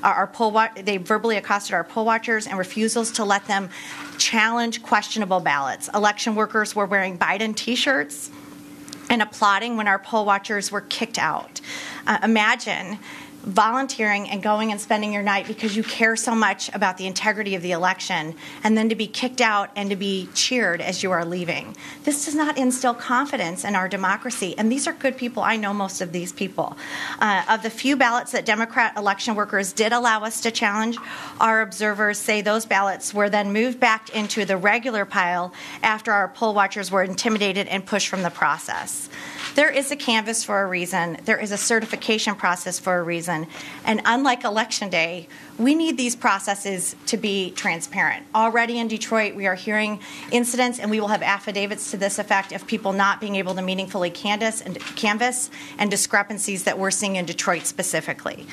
our 0.03 0.27
poll 0.27 0.51
wa- 0.51 0.69
they 0.75 0.97
verbally 0.97 1.37
accosted 1.37 1.73
our 1.73 1.83
poll 1.83 2.05
watchers 2.05 2.47
and 2.47 2.57
refusals 2.57 3.11
to 3.11 3.23
let 3.23 3.45
them 3.47 3.69
challenge 4.17 4.83
questionable 4.83 5.39
ballots. 5.39 5.89
Election 5.93 6.35
workers 6.35 6.75
were 6.75 6.85
wearing 6.85 7.17
Biden 7.17 7.55
T-shirts 7.55 8.29
and 9.13 9.21
applauding 9.21 9.77
when 9.77 9.87
our 9.87 9.99
poll 9.99 10.25
watchers 10.25 10.71
were 10.71 10.81
kicked 10.81 11.19
out. 11.19 11.61
Uh, 12.07 12.17
imagine 12.23 12.97
volunteering 13.43 14.29
and 14.29 14.41
going 14.41 14.71
and 14.71 14.79
spending 14.79 15.11
your 15.13 15.21
night 15.21 15.47
because 15.47 15.75
you 15.75 15.83
care 15.83 16.15
so 16.15 16.33
much 16.33 16.73
about 16.73 16.97
the 16.97 17.05
integrity 17.05 17.55
of 17.55 17.61
the 17.61 17.71
election, 17.71 18.35
and 18.63 18.77
then 18.77 18.89
to 18.89 18.95
be 18.95 19.07
kicked 19.07 19.41
out 19.41 19.69
and 19.75 19.89
to 19.89 19.95
be 19.95 20.29
cheered 20.33 20.81
as 20.81 21.03
you 21.03 21.11
are 21.11 21.25
leaving. 21.25 21.75
This 22.03 22.25
does 22.25 22.35
not 22.35 22.57
instill 22.57 22.93
confidence 22.93 23.65
in 23.65 23.75
our 23.75 23.89
democracy, 23.89 24.55
and 24.57 24.71
these 24.71 24.87
are 24.87 24.93
good 24.93 25.17
people. 25.17 25.43
I 25.43 25.57
know 25.57 25.73
most 25.73 26.01
of 26.01 26.11
these 26.11 26.31
people. 26.31 26.77
Uh, 27.19 27.43
of 27.49 27.63
the 27.63 27.69
few 27.69 27.95
ballots 27.95 28.31
that 28.31 28.45
Democrat 28.45 28.97
election 28.97 29.35
workers 29.35 29.73
did 29.73 29.91
allow 29.91 30.23
us 30.23 30.41
to 30.41 30.51
challenge, 30.51 30.97
our 31.39 31.61
observers 31.61 32.17
say 32.17 32.41
those 32.41 32.65
ballots 32.65 33.13
were 33.13 33.29
then 33.29 33.51
moved 33.51 33.79
back 33.79 34.09
into 34.15 34.45
the 34.45 34.57
regular 34.57 35.05
pile 35.05 35.53
after 35.81 36.11
our 36.11 36.29
poll 36.29 36.53
watchers 36.53 36.91
were 36.91 37.03
intimidated 37.03 37.67
and 37.67 37.85
pushed 37.85 38.07
from 38.07 38.23
the 38.23 38.29
process. 38.29 39.09
There 39.55 39.69
is 39.69 39.91
a 39.91 39.95
canvas 39.95 40.43
for 40.43 40.63
a 40.63 40.65
reason, 40.65 41.17
there 41.25 41.39
is 41.39 41.51
a 41.51 41.57
certification 41.57 42.33
process 42.33 42.79
for 42.79 42.97
a 42.97 43.03
reason. 43.03 43.45
And 43.85 44.01
unlike 44.03 44.43
Election 44.43 44.89
Day, 44.89 45.27
we 45.59 45.75
need 45.75 45.95
these 45.95 46.15
processes 46.15 46.95
to 47.05 47.17
be 47.17 47.51
transparent. 47.51 48.25
Already 48.33 48.79
in 48.79 48.87
Detroit, 48.87 49.35
we 49.35 49.45
are 49.45 49.53
hearing 49.53 49.99
incidents, 50.31 50.79
and 50.79 50.89
we 50.89 50.99
will 50.99 51.09
have 51.09 51.21
affidavits 51.21 51.91
to 51.91 51.97
this 51.97 52.17
effect 52.17 52.51
of 52.51 52.65
people 52.65 52.93
not 52.93 53.21
being 53.21 53.35
able 53.35 53.53
to 53.53 53.61
meaningfully 53.61 54.09
canvass 54.09 54.61
and, 54.61 54.79
and 55.77 55.91
discrepancies 55.91 56.63
that 56.63 56.79
we're 56.79 56.91
seeing 56.91 57.15
in 57.15 57.25
Detroit 57.25 57.67
specifically. 57.67 58.47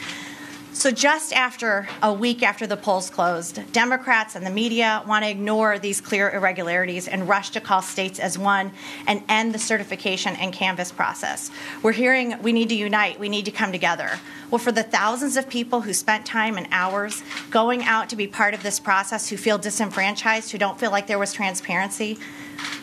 So, 0.73 0.93
just 0.93 1.33
after 1.33 1.89
a 2.01 2.13
week 2.13 2.45
after 2.45 2.65
the 2.65 2.77
polls 2.77 3.11
closed, 3.11 3.73
Democrats 3.73 4.37
and 4.37 4.47
the 4.47 4.51
media 4.51 5.03
want 5.05 5.25
to 5.25 5.31
ignore 5.31 5.81
these 5.81 6.01
clear 6.01 6.31
irregularities 6.31 7.09
and 7.09 7.29
rush 7.29 7.51
to 7.51 7.61
call 7.61 7.83
states 7.83 8.21
as 8.21 8.39
one 8.39 8.71
and 9.09 9.25
end 9.29 9.53
the 9.53 9.59
certification 9.59 10.37
and 10.37 10.53
canvass 10.53 10.93
process. 10.93 11.51
We're 11.83 11.93
hearing 11.93 12.41
we 12.41 12.53
need 12.53 12.69
to 12.69 12.77
unite, 12.77 13.19
we 13.19 13.29
need 13.29 13.47
to 13.47 13.51
come 13.51 13.73
together. 13.73 14.11
Well, 14.49 14.61
for 14.61 14.71
the 14.71 14.85
thousands 14.85 15.37
of 15.37 15.49
people 15.49 15.81
who 15.81 15.93
spent 15.93 16.25
time 16.25 16.57
and 16.57 16.69
hours 16.71 17.25
going 17.51 17.83
out 17.83 18.09
to 18.11 18.17
be 18.17 18.29
part 18.29 18.55
of 18.55 18.63
this 18.63 18.79
process, 18.79 19.29
who 19.29 19.37
feel 19.37 19.59
disenfranchised, 19.59 20.53
who 20.53 20.59
don't 20.59 20.79
feel 20.79 20.93
like 20.93 21.09
there 21.09 21.19
was 21.19 21.33
transparency, 21.33 22.17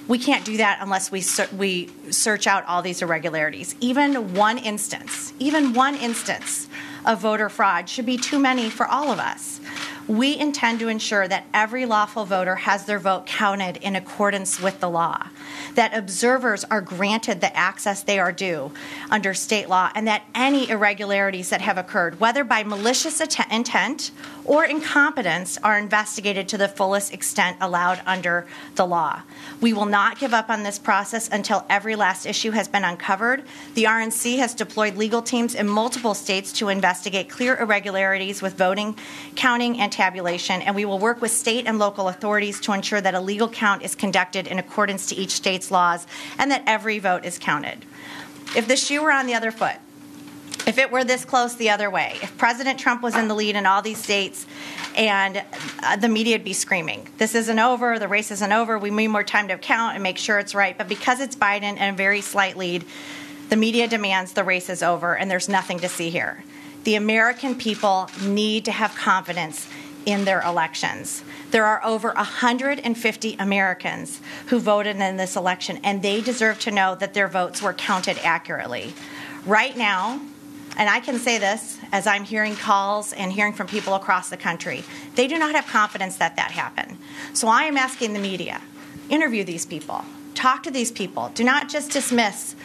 we 0.07 0.17
can't 0.17 0.45
do 0.45 0.57
that 0.57 0.79
unless 0.81 1.11
we, 1.11 1.23
we 1.57 1.89
search 2.11 2.47
out 2.47 2.65
all 2.65 2.81
these 2.81 3.01
irregularities. 3.01 3.75
Even 3.79 4.33
one 4.33 4.57
instance, 4.57 5.33
even 5.39 5.73
one 5.73 5.95
instance 5.95 6.67
of 7.07 7.19
voter 7.19 7.49
fraud 7.49 7.89
should 7.89 8.05
be 8.05 8.17
too 8.17 8.37
many 8.37 8.69
for 8.69 8.85
all 8.85 9.11
of 9.11 9.19
us. 9.19 9.59
We 10.07 10.37
intend 10.37 10.79
to 10.79 10.87
ensure 10.87 11.27
that 11.27 11.45
every 11.53 11.85
lawful 11.85 12.23
voter 12.23 12.55
has 12.55 12.85
their 12.85 12.97
vote 12.97 13.25
counted 13.25 13.75
in 13.77 13.95
accordance 13.95 14.59
with 14.61 14.79
the 14.79 14.89
law, 14.89 15.27
that 15.75 15.93
observers 15.93 16.63
are 16.63 16.79
granted 16.79 17.41
the 17.41 17.55
access 17.55 18.03
they 18.03 18.17
are 18.17 18.31
due 18.31 18.71
under 19.11 19.33
state 19.33 19.67
law, 19.67 19.91
and 19.95 20.07
that 20.07 20.23
any 20.33 20.69
irregularities 20.69 21.49
that 21.49 21.59
have 21.59 21.77
occurred, 21.77 22.21
whether 22.21 22.45
by 22.45 22.63
malicious 22.63 23.19
intent 23.19 24.11
or 24.45 24.63
incompetence, 24.63 25.57
are 25.61 25.77
investigated 25.77 26.47
to 26.47 26.57
the 26.57 26.69
fullest 26.69 27.13
extent 27.13 27.57
allowed 27.59 28.01
under 28.05 28.47
the 28.75 28.87
law. 28.87 29.21
We 29.59 29.73
will 29.73 29.85
not 29.85 30.19
give 30.19 30.33
up 30.33 30.49
on 30.49 30.63
this 30.63 30.79
process 30.79 31.27
until 31.29 31.65
every 31.69 31.97
last 31.97 32.25
issue 32.25 32.51
has 32.51 32.69
been 32.69 32.85
uncovered. 32.85 33.43
The 33.73 33.83
RNC 33.83 34.37
has 34.37 34.53
deployed 34.53 34.95
legal 34.95 35.21
teams 35.21 35.53
in 35.53 35.67
multiple 35.67 36.13
states 36.13 36.53
to 36.53 36.69
investigate 36.69 37.29
clear 37.29 37.57
irregularities 37.57 38.41
with 38.41 38.53
voting, 38.53 38.97
counting, 39.35 39.79
and 39.81 39.91
tabulation, 39.97 40.61
and 40.61 40.75
we 40.75 40.85
will 40.85 40.99
work 40.99 41.21
with 41.21 41.31
state 41.31 41.65
and 41.65 41.79
local 41.79 42.07
authorities 42.07 42.59
to 42.61 42.71
ensure 42.71 43.01
that 43.01 43.15
a 43.15 43.19
legal 43.19 43.49
count 43.49 43.81
is 43.81 43.95
conducted 43.95 44.47
in 44.47 44.59
accordance 44.59 45.07
to 45.07 45.15
each 45.15 45.31
state's 45.31 45.71
laws 45.71 46.07
and 46.37 46.51
that 46.51 46.63
every 46.65 46.99
vote 46.99 47.25
is 47.25 47.37
counted. 47.39 47.83
If 48.55 48.67
the 48.67 48.77
shoe 48.77 49.01
were 49.01 49.11
on 49.11 49.25
the 49.25 49.33
other 49.33 49.51
foot, 49.51 49.77
if 50.67 50.77
it 50.77 50.91
were 50.91 51.03
this 51.03 51.25
close 51.25 51.55
the 51.55 51.69
other 51.69 51.89
way, 51.89 52.17
if 52.21 52.37
President 52.37 52.79
Trump 52.79 53.01
was 53.01 53.15
in 53.15 53.27
the 53.27 53.33
lead 53.33 53.55
in 53.55 53.65
all 53.65 53.81
these 53.81 53.97
states 53.97 54.45
and 54.95 55.43
uh, 55.81 55.95
the 55.95 56.09
media 56.09 56.35
would 56.35 56.43
be 56.43 56.53
screaming, 56.53 57.07
this 57.17 57.35
isn't 57.35 57.59
over, 57.59 57.97
the 57.99 58.07
race 58.07 58.31
isn't 58.31 58.51
over, 58.51 58.77
we 58.77 58.89
need 58.89 59.07
more 59.07 59.23
time 59.23 59.47
to 59.47 59.57
count 59.57 59.95
and 59.95 60.03
make 60.03 60.17
sure 60.17 60.39
it's 60.39 60.53
right. 60.53 60.77
But 60.77 60.87
because 60.87 61.19
it's 61.21 61.35
Biden 61.35 61.77
and 61.77 61.95
a 61.95 61.97
very 61.97 62.21
slight 62.21 62.57
lead, 62.57 62.85
the 63.49 63.55
media 63.55 63.87
demands 63.87 64.33
the 64.33 64.43
race 64.43 64.69
is 64.69 64.83
over 64.83 65.15
and 65.15 65.31
there's 65.31 65.49
nothing 65.49 65.79
to 65.79 65.89
see 65.89 66.09
here. 66.09 66.43
The 66.83 66.95
American 66.95 67.55
people 67.55 68.09
need 68.21 68.65
to 68.65 68.71
have 68.71 68.95
confidence 68.95 69.67
in 70.07 70.23
their 70.23 70.41
elections. 70.41 71.21
There 71.51 71.65
are 71.65 71.83
over 71.83 72.13
150 72.13 73.35
Americans 73.39 74.21
who 74.47 74.57
voted 74.57 74.95
in 74.95 75.17
this 75.17 75.35
election, 75.35 75.79
and 75.83 76.01
they 76.01 76.21
deserve 76.21 76.59
to 76.61 76.71
know 76.71 76.95
that 76.95 77.13
their 77.13 77.27
votes 77.27 77.61
were 77.61 77.73
counted 77.73 78.17
accurately. 78.23 78.93
Right 79.45 79.75
now, 79.75 80.21
and 80.77 80.89
I 80.89 81.01
can 81.01 81.19
say 81.19 81.39
this 81.39 81.77
as 81.91 82.07
I'm 82.07 82.23
hearing 82.23 82.55
calls 82.55 83.11
and 83.11 83.33
hearing 83.33 83.51
from 83.51 83.67
people 83.67 83.95
across 83.95 84.29
the 84.29 84.37
country, 84.37 84.85
they 85.15 85.27
do 85.27 85.37
not 85.37 85.55
have 85.55 85.67
confidence 85.67 86.15
that 86.17 86.37
that 86.37 86.51
happened. 86.51 86.97
So 87.33 87.49
I 87.49 87.63
am 87.63 87.75
asking 87.75 88.13
the 88.13 88.19
media 88.19 88.61
interview 89.09 89.43
these 89.43 89.65
people, 89.65 90.05
talk 90.35 90.63
to 90.63 90.71
these 90.71 90.91
people, 90.91 91.31
do 91.33 91.43
not 91.43 91.67
just 91.67 91.91
dismiss 91.91 92.55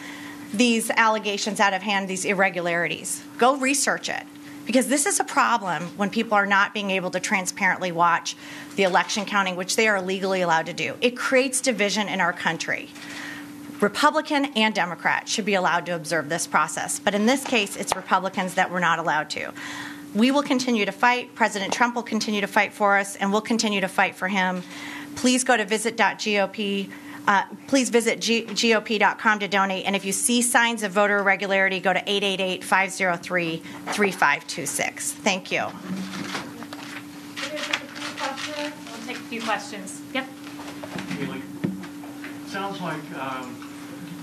these 0.53 0.89
allegations 0.91 1.59
out 1.59 1.73
of 1.73 1.81
hand, 1.81 2.07
these 2.07 2.23
irregularities. 2.23 3.21
Go 3.37 3.57
research 3.57 4.07
it 4.07 4.23
because 4.65 4.87
this 4.87 5.05
is 5.05 5.19
a 5.19 5.23
problem 5.23 5.83
when 5.97 6.09
people 6.09 6.33
are 6.35 6.45
not 6.45 6.73
being 6.73 6.91
able 6.91 7.11
to 7.11 7.19
transparently 7.19 7.91
watch 7.91 8.35
the 8.75 8.83
election 8.83 9.25
counting, 9.25 9.55
which 9.55 9.75
they 9.75 9.87
are 9.87 10.01
legally 10.01 10.41
allowed 10.41 10.65
to 10.65 10.73
do. 10.73 10.95
It 11.01 11.17
creates 11.17 11.61
division 11.61 12.07
in 12.07 12.21
our 12.21 12.33
country. 12.33 12.89
Republican 13.81 14.45
and 14.55 14.73
Democrat 14.73 15.27
should 15.27 15.45
be 15.45 15.55
allowed 15.55 15.85
to 15.85 15.95
observe 15.95 16.29
this 16.29 16.47
process, 16.47 16.99
but 16.99 17.13
in 17.13 17.25
this 17.25 17.43
case, 17.43 17.75
it's 17.75 17.95
Republicans 17.95 18.53
that 18.53 18.71
we're 18.71 18.79
not 18.79 18.97
allowed 18.97 19.29
to. 19.31 19.51
We 20.15 20.31
will 20.31 20.43
continue 20.43 20.85
to 20.85 20.91
fight. 20.91 21.35
President 21.35 21.73
Trump 21.73 21.95
will 21.95 22.03
continue 22.03 22.39
to 22.41 22.47
fight 22.47 22.71
for 22.71 22.97
us, 22.97 23.15
and 23.17 23.31
we'll 23.31 23.41
continue 23.41 23.81
to 23.81 23.87
fight 23.87 24.15
for 24.15 24.27
him. 24.27 24.63
Please 25.15 25.43
go 25.43 25.57
to 25.57 25.65
visit.gop 25.65 26.89
uh, 27.27 27.43
please 27.67 27.89
visit 27.89 28.19
G- 28.19 28.45
GOP.com 28.45 29.39
to 29.39 29.47
donate. 29.47 29.85
And 29.85 29.95
if 29.95 30.05
you 30.05 30.11
see 30.11 30.41
signs 30.41 30.83
of 30.83 30.91
voter 30.91 31.19
irregularity, 31.19 31.79
go 31.79 31.93
to 31.93 31.99
888 31.99 32.63
503 32.63 33.57
3526. 33.57 35.11
Thank 35.13 35.51
you. 35.51 35.67
We'll 38.57 39.07
take 39.07 39.17
a 39.17 39.19
few 39.29 39.41
questions. 39.41 40.01
Yep. 40.13 40.27
Sounds 42.47 42.79
like, 42.81 43.17
um, 43.17 43.69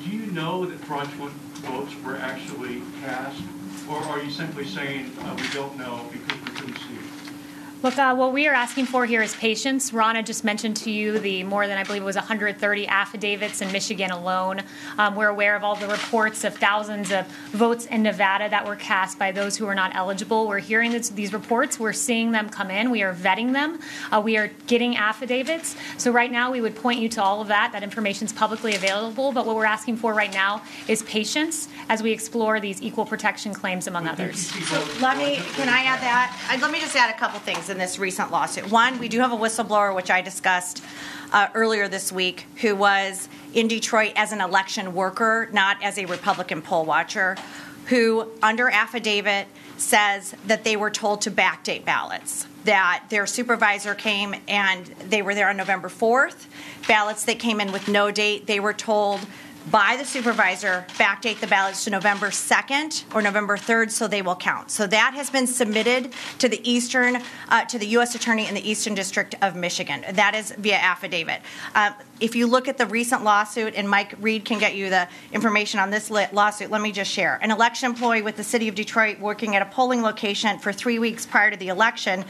do 0.04 0.10
you 0.10 0.26
know 0.32 0.64
that 0.64 0.78
fraudulent 0.80 1.32
votes 1.62 1.92
were 2.04 2.16
actually 2.16 2.82
cast? 3.02 3.40
Or 3.88 3.96
are 3.96 4.22
you 4.22 4.30
simply 4.30 4.64
saying, 4.66 5.10
uh, 5.20 5.36
we 5.36 5.48
don't 5.48 5.76
know 5.76 6.08
because 6.12 6.28
we 6.28 6.28
couldn't 6.28 6.38
see? 6.38 6.39
Look, 7.82 7.96
uh, 7.96 8.14
what 8.14 8.34
we 8.34 8.46
are 8.46 8.52
asking 8.52 8.84
for 8.84 9.06
here 9.06 9.22
is 9.22 9.34
patience. 9.34 9.90
Ronna 9.90 10.22
just 10.22 10.44
mentioned 10.44 10.76
to 10.78 10.90
you 10.90 11.18
the 11.18 11.44
more 11.44 11.66
than 11.66 11.78
I 11.78 11.84
believe 11.84 12.02
it 12.02 12.04
was 12.04 12.14
130 12.14 12.86
affidavits 12.86 13.62
in 13.62 13.72
Michigan 13.72 14.10
alone. 14.10 14.60
Um, 14.98 15.16
we're 15.16 15.28
aware 15.28 15.56
of 15.56 15.64
all 15.64 15.76
the 15.76 15.88
reports 15.88 16.44
of 16.44 16.54
thousands 16.54 17.10
of 17.10 17.26
votes 17.52 17.86
in 17.86 18.02
Nevada 18.02 18.50
that 18.50 18.66
were 18.66 18.76
cast 18.76 19.18
by 19.18 19.32
those 19.32 19.56
who 19.56 19.64
are 19.64 19.74
not 19.74 19.92
eligible. 19.94 20.46
We're 20.46 20.58
hearing 20.58 20.92
this, 20.92 21.08
these 21.08 21.32
reports. 21.32 21.80
We're 21.80 21.94
seeing 21.94 22.32
them 22.32 22.50
come 22.50 22.70
in. 22.70 22.90
We 22.90 23.02
are 23.02 23.14
vetting 23.14 23.54
them. 23.54 23.78
Uh, 24.12 24.20
we 24.22 24.36
are 24.36 24.48
getting 24.66 24.98
affidavits. 24.98 25.74
So 25.96 26.10
right 26.10 26.30
now, 26.30 26.52
we 26.52 26.60
would 26.60 26.76
point 26.76 27.00
you 27.00 27.08
to 27.08 27.22
all 27.22 27.40
of 27.40 27.48
that. 27.48 27.72
That 27.72 27.82
information 27.82 28.26
is 28.26 28.32
publicly 28.34 28.74
available. 28.74 29.32
But 29.32 29.46
what 29.46 29.56
we're 29.56 29.64
asking 29.64 29.96
for 29.96 30.12
right 30.12 30.34
now 30.34 30.60
is 30.86 31.02
patience 31.04 31.70
as 31.88 32.02
we 32.02 32.12
explore 32.12 32.60
these 32.60 32.82
equal 32.82 33.06
protection 33.06 33.54
claims, 33.54 33.86
among 33.86 34.06
others. 34.06 34.52
Let 35.00 35.16
me, 35.16 35.36
can 35.54 35.70
I 35.70 35.80
add 35.84 36.02
that? 36.02 36.36
Uh, 36.52 36.60
Let 36.60 36.70
me 36.70 36.78
just 36.78 36.94
add 36.94 37.08
a 37.08 37.18
couple 37.18 37.40
things 37.40 37.69
in 37.70 37.78
this 37.78 37.98
recent 37.98 38.30
lawsuit. 38.30 38.70
One, 38.70 38.98
we 38.98 39.08
do 39.08 39.20
have 39.20 39.32
a 39.32 39.36
whistleblower, 39.36 39.94
which 39.94 40.10
I 40.10 40.20
discussed 40.20 40.82
uh, 41.32 41.48
earlier 41.54 41.88
this 41.88 42.12
week, 42.12 42.46
who 42.60 42.74
was 42.74 43.28
in 43.54 43.68
Detroit 43.68 44.12
as 44.16 44.32
an 44.32 44.40
election 44.40 44.94
worker, 44.94 45.48
not 45.52 45.82
as 45.82 45.96
a 45.96 46.04
Republican 46.06 46.60
poll 46.60 46.84
watcher, 46.84 47.36
who, 47.86 48.28
under 48.42 48.68
affidavit, 48.68 49.46
says 49.78 50.34
that 50.46 50.64
they 50.64 50.76
were 50.76 50.90
told 50.90 51.22
to 51.22 51.30
backdate 51.30 51.84
ballots. 51.84 52.46
That 52.64 53.04
their 53.08 53.26
supervisor 53.26 53.94
came 53.94 54.34
and 54.46 54.84
they 55.08 55.22
were 55.22 55.34
there 55.34 55.48
on 55.48 55.56
November 55.56 55.88
4th. 55.88 56.46
Ballots 56.86 57.24
that 57.24 57.38
came 57.38 57.60
in 57.60 57.72
with 57.72 57.88
no 57.88 58.10
date, 58.10 58.46
they 58.46 58.60
were 58.60 58.74
told 58.74 59.20
by 59.70 59.96
the 59.98 60.04
supervisor, 60.04 60.84
backdate 60.90 61.40
the 61.40 61.46
ballots 61.46 61.84
to 61.84 61.90
November 61.90 62.28
2nd 62.30 63.14
or 63.14 63.22
November 63.22 63.56
3rd 63.56 63.90
so 63.90 64.08
they 64.08 64.22
will 64.22 64.36
count. 64.36 64.70
So 64.70 64.86
that 64.86 65.12
has 65.14 65.30
been 65.30 65.46
submitted 65.46 66.12
to 66.38 66.48
the 66.48 66.60
Eastern, 66.68 67.22
uh, 67.48 67.64
to 67.66 67.78
the 67.78 67.86
U.S. 67.88 68.14
Attorney 68.14 68.46
in 68.46 68.54
the 68.54 68.68
Eastern 68.68 68.94
District 68.94 69.34
of 69.42 69.56
Michigan. 69.56 70.04
That 70.12 70.34
is 70.34 70.52
via 70.52 70.76
affidavit. 70.76 71.42
Uh, 71.74 71.92
if 72.20 72.36
you 72.36 72.46
look 72.46 72.68
at 72.68 72.78
the 72.78 72.86
recent 72.86 73.24
lawsuit, 73.24 73.74
and 73.74 73.88
Mike 73.88 74.14
Reed 74.20 74.44
can 74.44 74.58
get 74.58 74.74
you 74.74 74.90
the 74.90 75.08
information 75.32 75.80
on 75.80 75.90
this 75.90 76.10
lawsuit, 76.10 76.70
let 76.70 76.80
me 76.80 76.92
just 76.92 77.10
share. 77.10 77.38
An 77.42 77.50
election 77.50 77.86
employee 77.86 78.22
with 78.22 78.36
the 78.36 78.44
City 78.44 78.68
of 78.68 78.74
Detroit 78.74 79.18
working 79.18 79.56
at 79.56 79.62
a 79.62 79.66
polling 79.66 80.02
location 80.02 80.58
for 80.58 80.72
three 80.72 80.98
weeks 80.98 81.24
prior 81.24 81.50
to 81.50 81.56
the 81.56 81.68
election, 81.68 82.24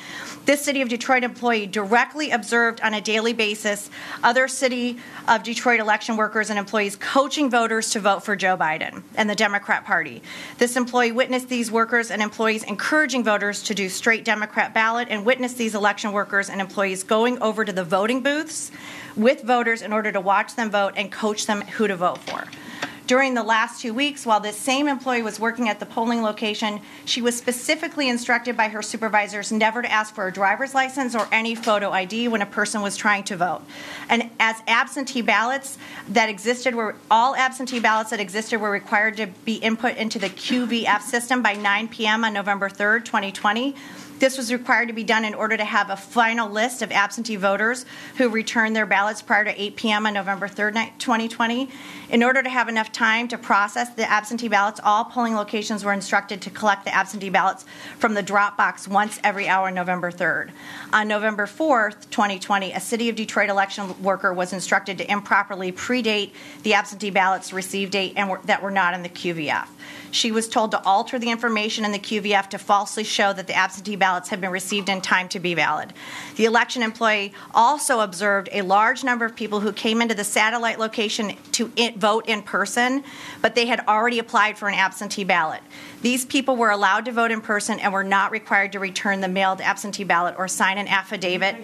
this 0.44 0.62
City 0.62 0.80
of 0.80 0.88
Detroit 0.88 1.24
employee 1.24 1.66
directly 1.66 2.30
observed 2.30 2.80
on 2.80 2.94
a 2.94 3.00
daily 3.00 3.32
basis 3.32 3.90
other 4.22 4.46
City 4.46 4.98
of 5.28 5.42
Detroit 5.42 5.80
election 5.80 6.16
workers 6.16 6.50
and 6.50 6.58
employees 6.58 6.96
coaching 6.96 7.50
voters 7.50 7.90
to 7.90 8.00
vote 8.00 8.24
for 8.24 8.36
Joe 8.36 8.56
Biden 8.56 9.02
and 9.16 9.28
the 9.28 9.34
Democrat 9.34 9.84
Party. 9.84 10.22
This 10.58 10.76
employee 10.76 11.12
witnessed 11.12 11.48
these 11.48 11.70
workers 11.70 12.10
and 12.10 12.22
employees 12.22 12.62
encouraging 12.62 13.24
voters 13.24 13.64
to 13.64 13.74
do 13.74 13.88
straight 13.88 14.24
Democrat 14.24 14.72
ballot 14.72 15.08
and 15.10 15.26
witnessed 15.26 15.58
these 15.58 15.74
election 15.74 16.12
workers 16.12 16.48
and 16.48 16.60
employees 16.60 17.02
going 17.02 17.42
over 17.42 17.64
to 17.64 17.72
the 17.72 17.84
voting 17.84 18.22
booths 18.22 18.70
with 19.16 19.42
voters 19.42 19.79
in 19.82 19.92
order 19.92 20.12
to 20.12 20.20
watch 20.20 20.54
them 20.54 20.70
vote 20.70 20.94
and 20.96 21.10
coach 21.10 21.46
them 21.46 21.62
who 21.62 21.86
to 21.86 21.96
vote 21.96 22.18
for. 22.18 22.44
During 23.10 23.34
the 23.34 23.42
last 23.42 23.80
two 23.80 23.92
weeks, 23.92 24.24
while 24.24 24.38
this 24.38 24.56
same 24.56 24.86
employee 24.86 25.22
was 25.22 25.40
working 25.40 25.68
at 25.68 25.80
the 25.80 25.84
polling 25.84 26.22
location, 26.22 26.80
she 27.04 27.20
was 27.20 27.36
specifically 27.36 28.08
instructed 28.08 28.56
by 28.56 28.68
her 28.68 28.82
supervisors 28.82 29.50
never 29.50 29.82
to 29.82 29.90
ask 29.90 30.14
for 30.14 30.28
a 30.28 30.32
driver's 30.32 30.74
license 30.74 31.16
or 31.16 31.26
any 31.32 31.56
photo 31.56 31.90
ID 31.90 32.28
when 32.28 32.40
a 32.40 32.46
person 32.46 32.82
was 32.82 32.96
trying 32.96 33.24
to 33.24 33.36
vote. 33.36 33.62
And 34.08 34.30
as 34.38 34.62
absentee 34.68 35.22
ballots 35.22 35.76
that 36.10 36.28
existed 36.28 36.76
were 36.76 36.94
all 37.10 37.34
absentee 37.34 37.80
ballots 37.80 38.10
that 38.10 38.20
existed 38.20 38.60
were 38.60 38.70
required 38.70 39.16
to 39.16 39.26
be 39.44 39.54
input 39.56 39.96
into 39.96 40.20
the 40.20 40.28
QVF 40.28 41.00
system 41.00 41.42
by 41.42 41.54
9 41.54 41.88
p.m. 41.88 42.24
on 42.24 42.32
November 42.32 42.68
3rd, 42.68 43.06
2020. 43.06 43.74
This 44.20 44.36
was 44.36 44.52
required 44.52 44.88
to 44.88 44.92
be 44.92 45.02
done 45.02 45.24
in 45.24 45.32
order 45.32 45.56
to 45.56 45.64
have 45.64 45.88
a 45.88 45.96
final 45.96 46.50
list 46.50 46.82
of 46.82 46.92
absentee 46.92 47.36
voters 47.36 47.86
who 48.18 48.28
returned 48.28 48.76
their 48.76 48.84
ballots 48.84 49.22
prior 49.22 49.44
to 49.44 49.60
8 49.60 49.76
p.m. 49.76 50.06
on 50.06 50.12
November 50.12 50.46
3rd, 50.46 50.74
2020. 50.98 51.70
In 52.10 52.22
order 52.22 52.42
to 52.42 52.50
have 52.50 52.68
enough 52.68 52.92
time 52.92 53.28
to 53.28 53.38
process 53.38 53.88
the 53.94 54.08
absentee 54.08 54.48
ballots, 54.48 54.78
all 54.84 55.06
polling 55.06 55.34
locations 55.34 55.86
were 55.86 55.94
instructed 55.94 56.42
to 56.42 56.50
collect 56.50 56.84
the 56.84 56.94
absentee 56.94 57.30
ballots 57.30 57.64
from 57.98 58.12
the 58.12 58.22
drop 58.22 58.58
box 58.58 58.86
once 58.86 59.18
every 59.24 59.48
hour 59.48 59.68
on 59.68 59.74
November 59.74 60.12
3rd. 60.12 60.50
On 60.92 61.08
November 61.08 61.46
4th, 61.46 62.10
2020, 62.10 62.72
a 62.72 62.80
City 62.80 63.08
of 63.08 63.16
Detroit 63.16 63.48
election 63.48 64.02
worker 64.02 64.34
was 64.34 64.52
instructed 64.52 64.98
to 64.98 65.10
improperly 65.10 65.72
predate 65.72 66.32
the 66.62 66.74
absentee 66.74 67.08
ballots 67.08 67.54
received 67.54 67.92
date 67.92 68.12
and 68.16 68.28
were, 68.28 68.40
that 68.44 68.62
were 68.62 68.70
not 68.70 68.92
in 68.92 69.02
the 69.02 69.08
QVF. 69.08 69.66
She 70.10 70.32
was 70.32 70.48
told 70.48 70.70
to 70.72 70.82
alter 70.84 71.18
the 71.18 71.30
information 71.30 71.84
in 71.84 71.92
the 71.92 71.98
QVF 71.98 72.48
to 72.50 72.58
falsely 72.58 73.04
show 73.04 73.32
that 73.32 73.46
the 73.46 73.54
absentee 73.54 73.96
ballots 73.96 74.28
had 74.28 74.40
been 74.40 74.50
received 74.50 74.88
in 74.88 75.00
time 75.00 75.28
to 75.30 75.40
be 75.40 75.54
valid. 75.54 75.92
The 76.36 76.44
election 76.44 76.82
employee 76.82 77.32
also 77.54 78.00
observed 78.00 78.48
a 78.52 78.62
large 78.62 79.04
number 79.04 79.24
of 79.24 79.36
people 79.36 79.60
who 79.60 79.72
came 79.72 80.02
into 80.02 80.14
the 80.14 80.24
satellite 80.24 80.78
location 80.78 81.36
to 81.52 81.70
vote 81.96 82.28
in 82.28 82.42
person, 82.42 83.04
but 83.42 83.54
they 83.54 83.66
had 83.66 83.80
already 83.86 84.18
applied 84.18 84.58
for 84.58 84.68
an 84.68 84.74
absentee 84.74 85.24
ballot. 85.24 85.60
These 86.02 86.24
people 86.24 86.56
were 86.56 86.70
allowed 86.70 87.04
to 87.04 87.12
vote 87.12 87.30
in 87.30 87.40
person 87.40 87.78
and 87.78 87.92
were 87.92 88.04
not 88.04 88.32
required 88.32 88.72
to 88.72 88.78
return 88.78 89.20
the 89.20 89.28
mailed 89.28 89.60
absentee 89.60 90.04
ballot 90.04 90.34
or 90.38 90.48
sign 90.48 90.78
an 90.78 90.88
affidavit 90.88 91.56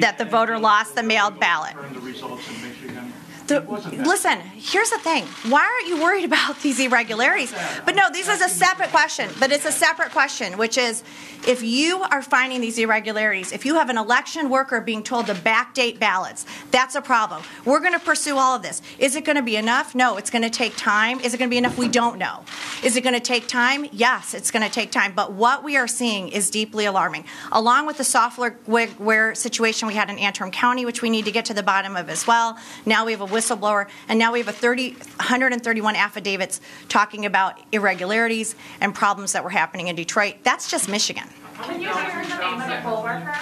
that 0.00 0.18
the 0.18 0.24
voter 0.24 0.58
lost 0.58 0.94
the 0.94 1.02
mailed 1.02 1.38
ballot. 1.38 1.74
The 1.92 2.00
in. 2.00 3.12
The, 3.46 3.60
listen, 4.06 4.40
here's 4.40 4.90
the 4.90 4.98
thing. 4.98 5.24
Why 5.50 5.60
aren't 5.60 5.88
you 5.88 6.02
worried 6.02 6.24
about 6.32 6.60
these 6.60 6.80
irregularities? 6.80 7.54
But 7.84 7.94
no, 7.94 8.10
this 8.10 8.28
is 8.28 8.40
a 8.40 8.48
separate 8.48 8.90
question. 8.90 9.30
But 9.38 9.52
it's 9.52 9.66
a 9.66 9.72
separate 9.72 10.12
question, 10.12 10.56
which 10.56 10.78
is 10.78 11.02
if 11.46 11.62
you 11.62 12.02
are 12.02 12.22
finding 12.22 12.60
these 12.60 12.78
irregularities, 12.78 13.52
if 13.52 13.66
you 13.66 13.74
have 13.74 13.90
an 13.90 13.98
election 13.98 14.48
worker 14.48 14.80
being 14.80 15.02
told 15.02 15.26
to 15.26 15.34
backdate 15.34 15.98
ballots, 15.98 16.46
that's 16.70 16.94
a 16.94 17.02
problem. 17.02 17.42
We're 17.64 17.80
going 17.80 17.92
to 17.92 17.98
pursue 17.98 18.38
all 18.38 18.56
of 18.56 18.62
this. 18.62 18.80
Is 18.98 19.14
it 19.14 19.24
going 19.24 19.36
to 19.36 19.42
be 19.42 19.56
enough? 19.56 19.94
No, 19.94 20.16
it's 20.16 20.30
going 20.30 20.42
to 20.42 20.50
take 20.50 20.74
time. 20.76 21.20
Is 21.20 21.34
it 21.34 21.38
going 21.38 21.50
to 21.50 21.54
be 21.54 21.58
enough? 21.58 21.76
We 21.76 21.88
don't 21.88 22.18
know. 22.18 22.44
Is 22.82 22.96
it 22.96 23.02
going 23.02 23.14
to 23.14 23.20
take 23.20 23.46
time? 23.46 23.86
Yes, 23.92 24.32
it's 24.32 24.50
going 24.50 24.64
to 24.64 24.70
take 24.70 24.90
time. 24.90 25.12
But 25.14 25.32
what 25.32 25.62
we 25.62 25.76
are 25.76 25.88
seeing 25.88 26.28
is 26.28 26.50
deeply 26.50 26.86
alarming. 26.86 27.24
Along 27.52 27.86
with 27.86 27.98
the 27.98 28.04
software 28.04 29.34
situation 29.34 29.88
we 29.88 29.94
had 29.94 30.08
in 30.08 30.18
Antrim 30.18 30.50
County, 30.50 30.86
which 30.86 31.02
we 31.02 31.10
need 31.10 31.26
to 31.26 31.32
get 31.32 31.44
to 31.46 31.54
the 31.54 31.62
bottom 31.62 31.96
of 31.96 32.08
as 32.08 32.26
well. 32.26 32.56
Now 32.86 33.04
we 33.04 33.12
have 33.12 33.20
a 33.20 33.33
whistleblower, 33.34 33.86
and 34.08 34.18
now 34.18 34.32
we 34.32 34.38
have 34.38 34.48
a 34.48 34.52
30, 34.52 34.92
131 34.92 35.96
affidavits 35.96 36.60
talking 36.88 37.26
about 37.26 37.60
irregularities 37.72 38.54
and 38.80 38.94
problems 38.94 39.32
that 39.32 39.42
were 39.44 39.50
happening 39.50 39.88
in 39.88 39.96
Detroit. 39.96 40.36
That's 40.44 40.70
just 40.70 40.88
Michigan. 40.88 41.28
Can 41.62 41.80
you 41.80 41.92
share 41.92 42.24
the 42.24 42.38
name 42.38 42.60
of 42.60 42.68
the 42.68 42.80
poll 42.82 43.02
worker? 43.02 43.34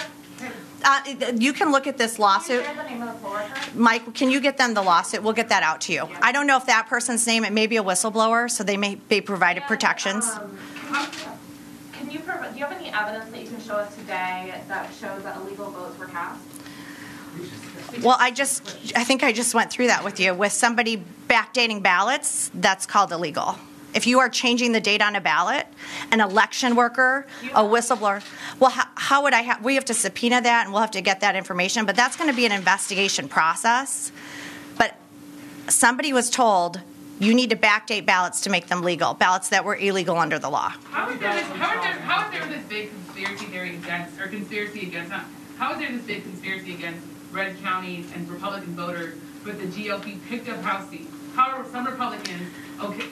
Uh, 0.85 1.01
you 1.37 1.53
can 1.53 1.71
look 1.71 1.87
at 1.87 1.97
this 1.97 2.15
Can 2.15 2.19
you 2.21 2.25
lawsuit. 2.25 2.65
share 2.65 2.75
the 2.75 2.83
name 2.83 3.01
of 3.01 3.13
the 3.13 3.19
poll 3.21 3.31
worker? 3.31 3.49
Mike, 3.73 4.13
can 4.13 4.29
you 4.29 4.41
get 4.41 4.57
them 4.57 4.73
the 4.73 4.81
lawsuit? 4.81 5.23
We'll 5.23 5.31
get 5.33 5.49
that 5.49 5.63
out 5.63 5.79
to 5.81 5.93
you. 5.93 6.09
I 6.21 6.31
don't 6.33 6.45
know 6.47 6.57
if 6.57 6.65
that 6.65 6.87
person's 6.87 7.25
name, 7.25 7.45
it 7.45 7.53
may 7.53 7.67
be 7.67 7.77
a 7.77 7.83
whistleblower, 7.83 8.49
so 8.51 8.63
they 8.63 8.75
may 8.77 8.95
be 8.95 9.21
provided 9.21 9.63
protections. 9.63 10.25
Um, 10.29 10.57
Can 11.93 12.11
you, 12.11 12.19
prov- 12.19 12.51
do 12.51 12.59
you 12.59 12.65
have 12.65 12.73
any 12.77 12.89
evidence 12.89 13.31
that 13.31 13.41
you 13.41 13.47
can 13.47 13.61
show 13.61 13.75
us 13.75 13.95
today 13.95 14.61
that 14.67 14.91
shows 14.99 15.23
that 15.23 15.37
illegal 15.37 15.69
votes 15.71 15.97
were 15.97 16.07
cast? 16.07 16.41
Well, 18.01 18.17
I 18.19 18.31
just, 18.31 18.93
I 18.95 19.03
think 19.03 19.23
I 19.23 19.31
just 19.31 19.53
went 19.53 19.71
through 19.71 19.87
that 19.87 20.03
with 20.03 20.19
you. 20.19 20.33
With 20.33 20.51
somebody 20.51 21.03
backdating 21.27 21.83
ballots, 21.83 22.49
that's 22.55 22.85
called 22.85 23.11
illegal. 23.11 23.57
If 23.93 24.07
you 24.07 24.19
are 24.19 24.29
changing 24.29 24.71
the 24.71 24.81
date 24.81 25.03
on 25.03 25.15
a 25.15 25.21
ballot, 25.21 25.67
an 26.11 26.19
election 26.19 26.75
worker, 26.75 27.27
a 27.53 27.61
whistleblower, 27.61 28.23
well, 28.59 28.71
how, 28.71 28.85
how 28.95 29.23
would 29.23 29.35
I 29.35 29.41
have, 29.41 29.63
we 29.63 29.75
have 29.75 29.85
to 29.85 29.93
subpoena 29.93 30.41
that 30.41 30.65
and 30.65 30.73
we'll 30.73 30.81
have 30.81 30.91
to 30.91 31.01
get 31.01 31.19
that 31.19 31.35
information, 31.35 31.85
but 31.85 31.95
that's 31.95 32.17
going 32.17 32.29
to 32.29 32.35
be 32.35 32.47
an 32.47 32.51
investigation 32.51 33.27
process. 33.27 34.11
But 34.79 34.95
somebody 35.67 36.11
was 36.11 36.31
told, 36.31 36.81
you 37.19 37.35
need 37.35 37.51
to 37.51 37.55
backdate 37.55 38.07
ballots 38.07 38.41
to 38.41 38.49
make 38.49 38.65
them 38.65 38.81
legal, 38.81 39.13
ballots 39.13 39.49
that 39.49 39.63
were 39.63 39.75
illegal 39.75 40.17
under 40.17 40.39
the 40.39 40.49
law. 40.49 40.69
How 40.69 41.11
is 41.11 41.19
there 41.19 41.35
this, 41.35 41.43
how 41.43 41.77
is 41.77 41.83
there, 41.83 41.99
how 42.01 42.25
is 42.25 42.31
there 42.31 42.47
this 42.47 42.65
big 42.65 42.89
conspiracy 42.89 43.45
theory 43.45 43.75
against, 43.75 44.19
or 44.19 44.27
conspiracy 44.27 44.87
against, 44.87 45.11
how 45.59 45.73
is 45.73 45.77
there 45.77 45.91
this 45.91 46.01
big 46.01 46.23
conspiracy 46.23 46.73
against 46.73 47.05
red 47.33 47.59
counties 47.61 48.05
and 48.13 48.29
Republican 48.29 48.75
voters, 48.75 49.15
but 49.43 49.59
the 49.59 49.65
GOP 49.65 50.17
picked 50.29 50.47
up 50.47 50.61
House 50.61 50.89
seats? 50.89 51.11
How 51.35 51.57
are 51.57 51.65
some 51.65 51.85
Republicans, 51.85 52.47
okay, 52.81 53.07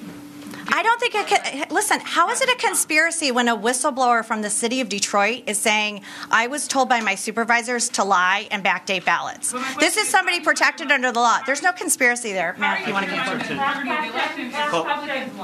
I 0.67 0.83
don't 0.83 0.99
think 0.99 1.15
it 1.15 1.27
can. 1.27 1.67
Listen, 1.69 1.99
how 2.03 2.29
is 2.29 2.41
it 2.41 2.49
a 2.49 2.55
conspiracy 2.55 3.31
when 3.31 3.47
a 3.47 3.55
whistleblower 3.57 4.23
from 4.23 4.41
the 4.41 4.49
city 4.49 4.81
of 4.81 4.89
Detroit 4.89 5.43
is 5.47 5.57
saying, 5.57 6.01
I 6.29 6.47
was 6.47 6.67
told 6.67 6.89
by 6.89 7.01
my 7.01 7.15
supervisors 7.15 7.89
to 7.89 8.03
lie 8.03 8.47
and 8.51 8.63
backdate 8.63 9.05
ballots? 9.05 9.51
This 9.79 9.97
is 9.97 10.03
is, 10.03 10.09
somebody 10.09 10.37
how 10.37 10.43
do 10.43 10.49
you- 10.49 10.53
protected 10.55 10.91
under 10.91 11.11
the 11.11 11.19
law. 11.19 11.39
There's 11.45 11.61
no 11.61 11.71
conspiracy 11.71 12.33
there. 12.33 12.53
how 12.53 12.59
Matt, 12.59 12.81
if 12.81 12.87
you 12.87 12.87
you 12.89 12.93
want 12.93 13.05
to 13.05 13.11
denying 13.11 13.39
get 13.39 13.47
the 13.47 13.53
integrity 13.53 13.89
of 13.91 13.97
the 13.97 14.13
election 14.13 14.51
if 14.51 14.71
Well, 14.71 14.85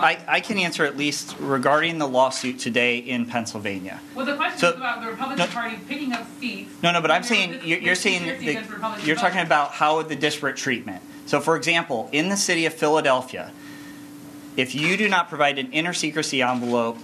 I, 0.06 0.20
I 0.28 0.40
can 0.40 0.58
answer 0.58 0.86
at 0.86 0.98
least 0.98 1.36
regarding 1.40 1.98
the 1.98 2.08
lawsuit 2.08 2.60
today 2.60 2.98
in 2.98 3.26
Pennsylvania. 3.26 4.00
Well, 4.16 4.26
the 4.26 4.36
question 4.36 4.60
So- 4.60 4.70
is 4.70 4.76
about 4.76 5.02
the 5.02 5.08
Republican 5.08 5.46
no- 5.46 5.52
Party 5.54 5.78
picking 5.88 6.14
up 6.14 6.26
seats. 6.40 6.72
No, 6.84 6.92
no, 6.92 7.02
but 7.02 7.12
I'm 7.12 7.22
There 7.24 7.30
saying 7.30 7.60
you're, 7.64 7.80
you're 7.80 7.96
saying 7.96 8.20
conspiracy 8.20 8.46
that 8.46 8.52
against 8.52 8.72
Republican 8.72 9.06
you're 9.08 9.16
talking 9.16 9.42
about 9.42 9.72
how 9.72 10.02
the 10.02 10.16
disparate 10.16 10.58
treatment. 10.58 11.02
So, 11.26 11.40
for 11.42 11.56
example, 11.58 12.10
in 12.12 12.30
the 12.30 12.38
city 12.38 12.66
of 12.66 12.74
Philadelphia, 12.74 13.52
if 14.58 14.76
you 14.76 14.98
do 14.98 15.08
not 15.08 15.30
provide 15.30 15.58
an 15.60 15.72
inner 15.72 15.94
secrecy 15.94 16.42
envelope 16.42 16.98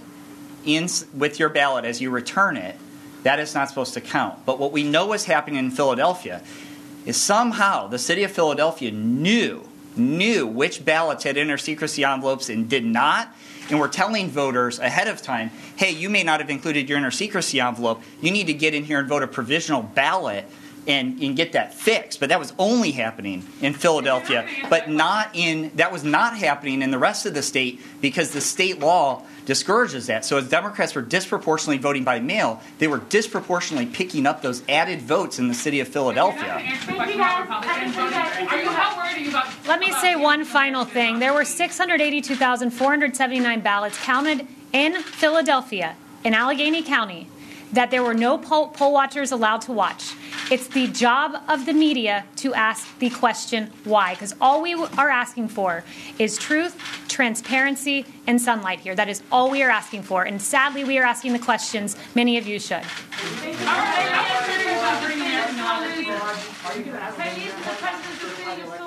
in 0.66 0.88
with 1.14 1.38
your 1.38 1.48
ballot 1.48 1.84
as 1.84 2.00
you 2.00 2.10
return 2.10 2.56
it, 2.56 2.76
that 3.22 3.38
is 3.38 3.54
not 3.54 3.68
supposed 3.68 3.94
to 3.94 4.00
count. 4.00 4.44
But 4.44 4.58
what 4.58 4.72
we 4.72 4.82
know 4.82 5.12
is 5.14 5.24
happening 5.24 5.58
in 5.58 5.70
Philadelphia 5.70 6.42
is 7.06 7.16
somehow 7.16 7.86
the 7.86 7.98
city 7.98 8.24
of 8.24 8.32
Philadelphia 8.32 8.90
knew 8.90 9.66
knew 9.96 10.46
which 10.46 10.84
ballots 10.84 11.24
had 11.24 11.36
inner 11.36 11.56
secrecy 11.56 12.04
envelopes 12.04 12.48
and 12.48 12.68
did 12.68 12.84
not. 12.84 13.32
And 13.70 13.78
we're 13.78 13.88
telling 13.88 14.28
voters 14.28 14.78
ahead 14.78 15.08
of 15.08 15.22
time, 15.22 15.50
hey, 15.76 15.90
you 15.90 16.10
may 16.10 16.22
not 16.22 16.40
have 16.40 16.50
included 16.50 16.88
your 16.88 16.98
inner 16.98 17.10
secrecy 17.10 17.60
envelope. 17.60 18.02
You 18.20 18.30
need 18.30 18.48
to 18.48 18.52
get 18.52 18.74
in 18.74 18.84
here 18.84 18.98
and 18.98 19.08
vote 19.08 19.22
a 19.22 19.26
provisional 19.26 19.82
ballot 19.82 20.44
and, 20.86 21.20
and 21.22 21.36
get 21.36 21.52
that 21.52 21.72
fixed. 21.74 22.20
But 22.20 22.28
that 22.28 22.38
was 22.38 22.52
only 22.58 22.92
happening 22.92 23.42
in 23.60 23.72
Philadelphia, 23.74 24.46
but 24.70 24.88
not 24.88 25.30
in 25.34 25.72
that 25.76 25.92
was 25.92 26.04
not 26.04 26.36
happening 26.36 26.82
in 26.82 26.90
the 26.90 26.98
rest 26.98 27.26
of 27.26 27.34
the 27.34 27.42
state 27.42 27.80
because 28.00 28.30
the 28.32 28.40
state 28.40 28.78
law 28.80 29.22
discourages 29.44 30.06
that. 30.06 30.24
So 30.24 30.38
as 30.38 30.48
Democrats 30.48 30.94
were 30.94 31.02
disproportionately 31.02 31.76
voting 31.78 32.04
by 32.04 32.20
mail, 32.20 32.60
they 32.78 32.86
were 32.88 32.98
disproportionately 32.98 33.86
picking 33.86 34.26
up 34.26 34.40
those 34.42 34.62
added 34.68 35.02
votes 35.02 35.38
in 35.38 35.48
the 35.48 35.54
city 35.54 35.80
of 35.80 35.94
You're 35.94 36.14
not 36.14 36.14
gonna 36.14 36.32
Philadelphia. 36.38 36.72
answer 36.72 36.86
the 36.86 36.92
question 36.94 37.20
about 37.20 37.40
Republicans 37.42 37.94
voting. 37.94 38.48
Are 38.48 38.62
you, 38.62 38.68
how 38.70 38.96
worried 38.96 39.16
are 39.16 39.20
you 39.20 39.28
about? 39.30 39.46
Let 39.66 39.80
me 39.80 39.92
say 39.92 40.16
one 40.16 40.44
final 40.44 40.84
thing. 40.86 41.18
There 41.18 41.34
were 41.34 41.44
682,479 41.44 43.60
ballots 43.60 43.98
counted 44.02 44.46
in 44.72 45.02
Philadelphia, 45.02 45.96
in 46.24 46.32
Allegheny 46.34 46.82
County, 46.82 47.28
that 47.72 47.90
there 47.90 48.02
were 48.02 48.14
no 48.14 48.38
poll, 48.38 48.68
poll 48.68 48.92
watchers 48.92 49.30
allowed 49.32 49.60
to 49.62 49.72
watch. 49.72 50.12
It's 50.50 50.66
the 50.68 50.88
job 50.88 51.42
of 51.48 51.64
the 51.64 51.72
media 51.72 52.26
to 52.36 52.52
ask 52.52 52.98
the 52.98 53.08
question 53.08 53.70
why, 53.84 54.12
because 54.12 54.34
all 54.40 54.60
we 54.60 54.74
are 54.74 55.08
asking 55.08 55.48
for 55.48 55.84
is 56.18 56.36
truth, 56.36 56.76
transparency, 57.08 58.04
and 58.26 58.40
sunlight 58.40 58.80
here. 58.80 58.94
That 58.94 59.08
is 59.08 59.22
all 59.32 59.50
we 59.50 59.62
are 59.62 59.70
asking 59.70 60.02
for. 60.02 60.24
And 60.24 60.40
sadly, 60.40 60.84
we 60.84 60.98
are 60.98 61.04
asking 61.04 61.32
the 61.32 61.38
questions 61.38 61.96
many 62.14 62.36
of 62.36 62.46
you 62.46 62.60
should. 62.60 62.76
Are 62.76 62.84
you 63.48 63.56
law 63.64 64.40
to 68.66 68.78
the 68.78 68.83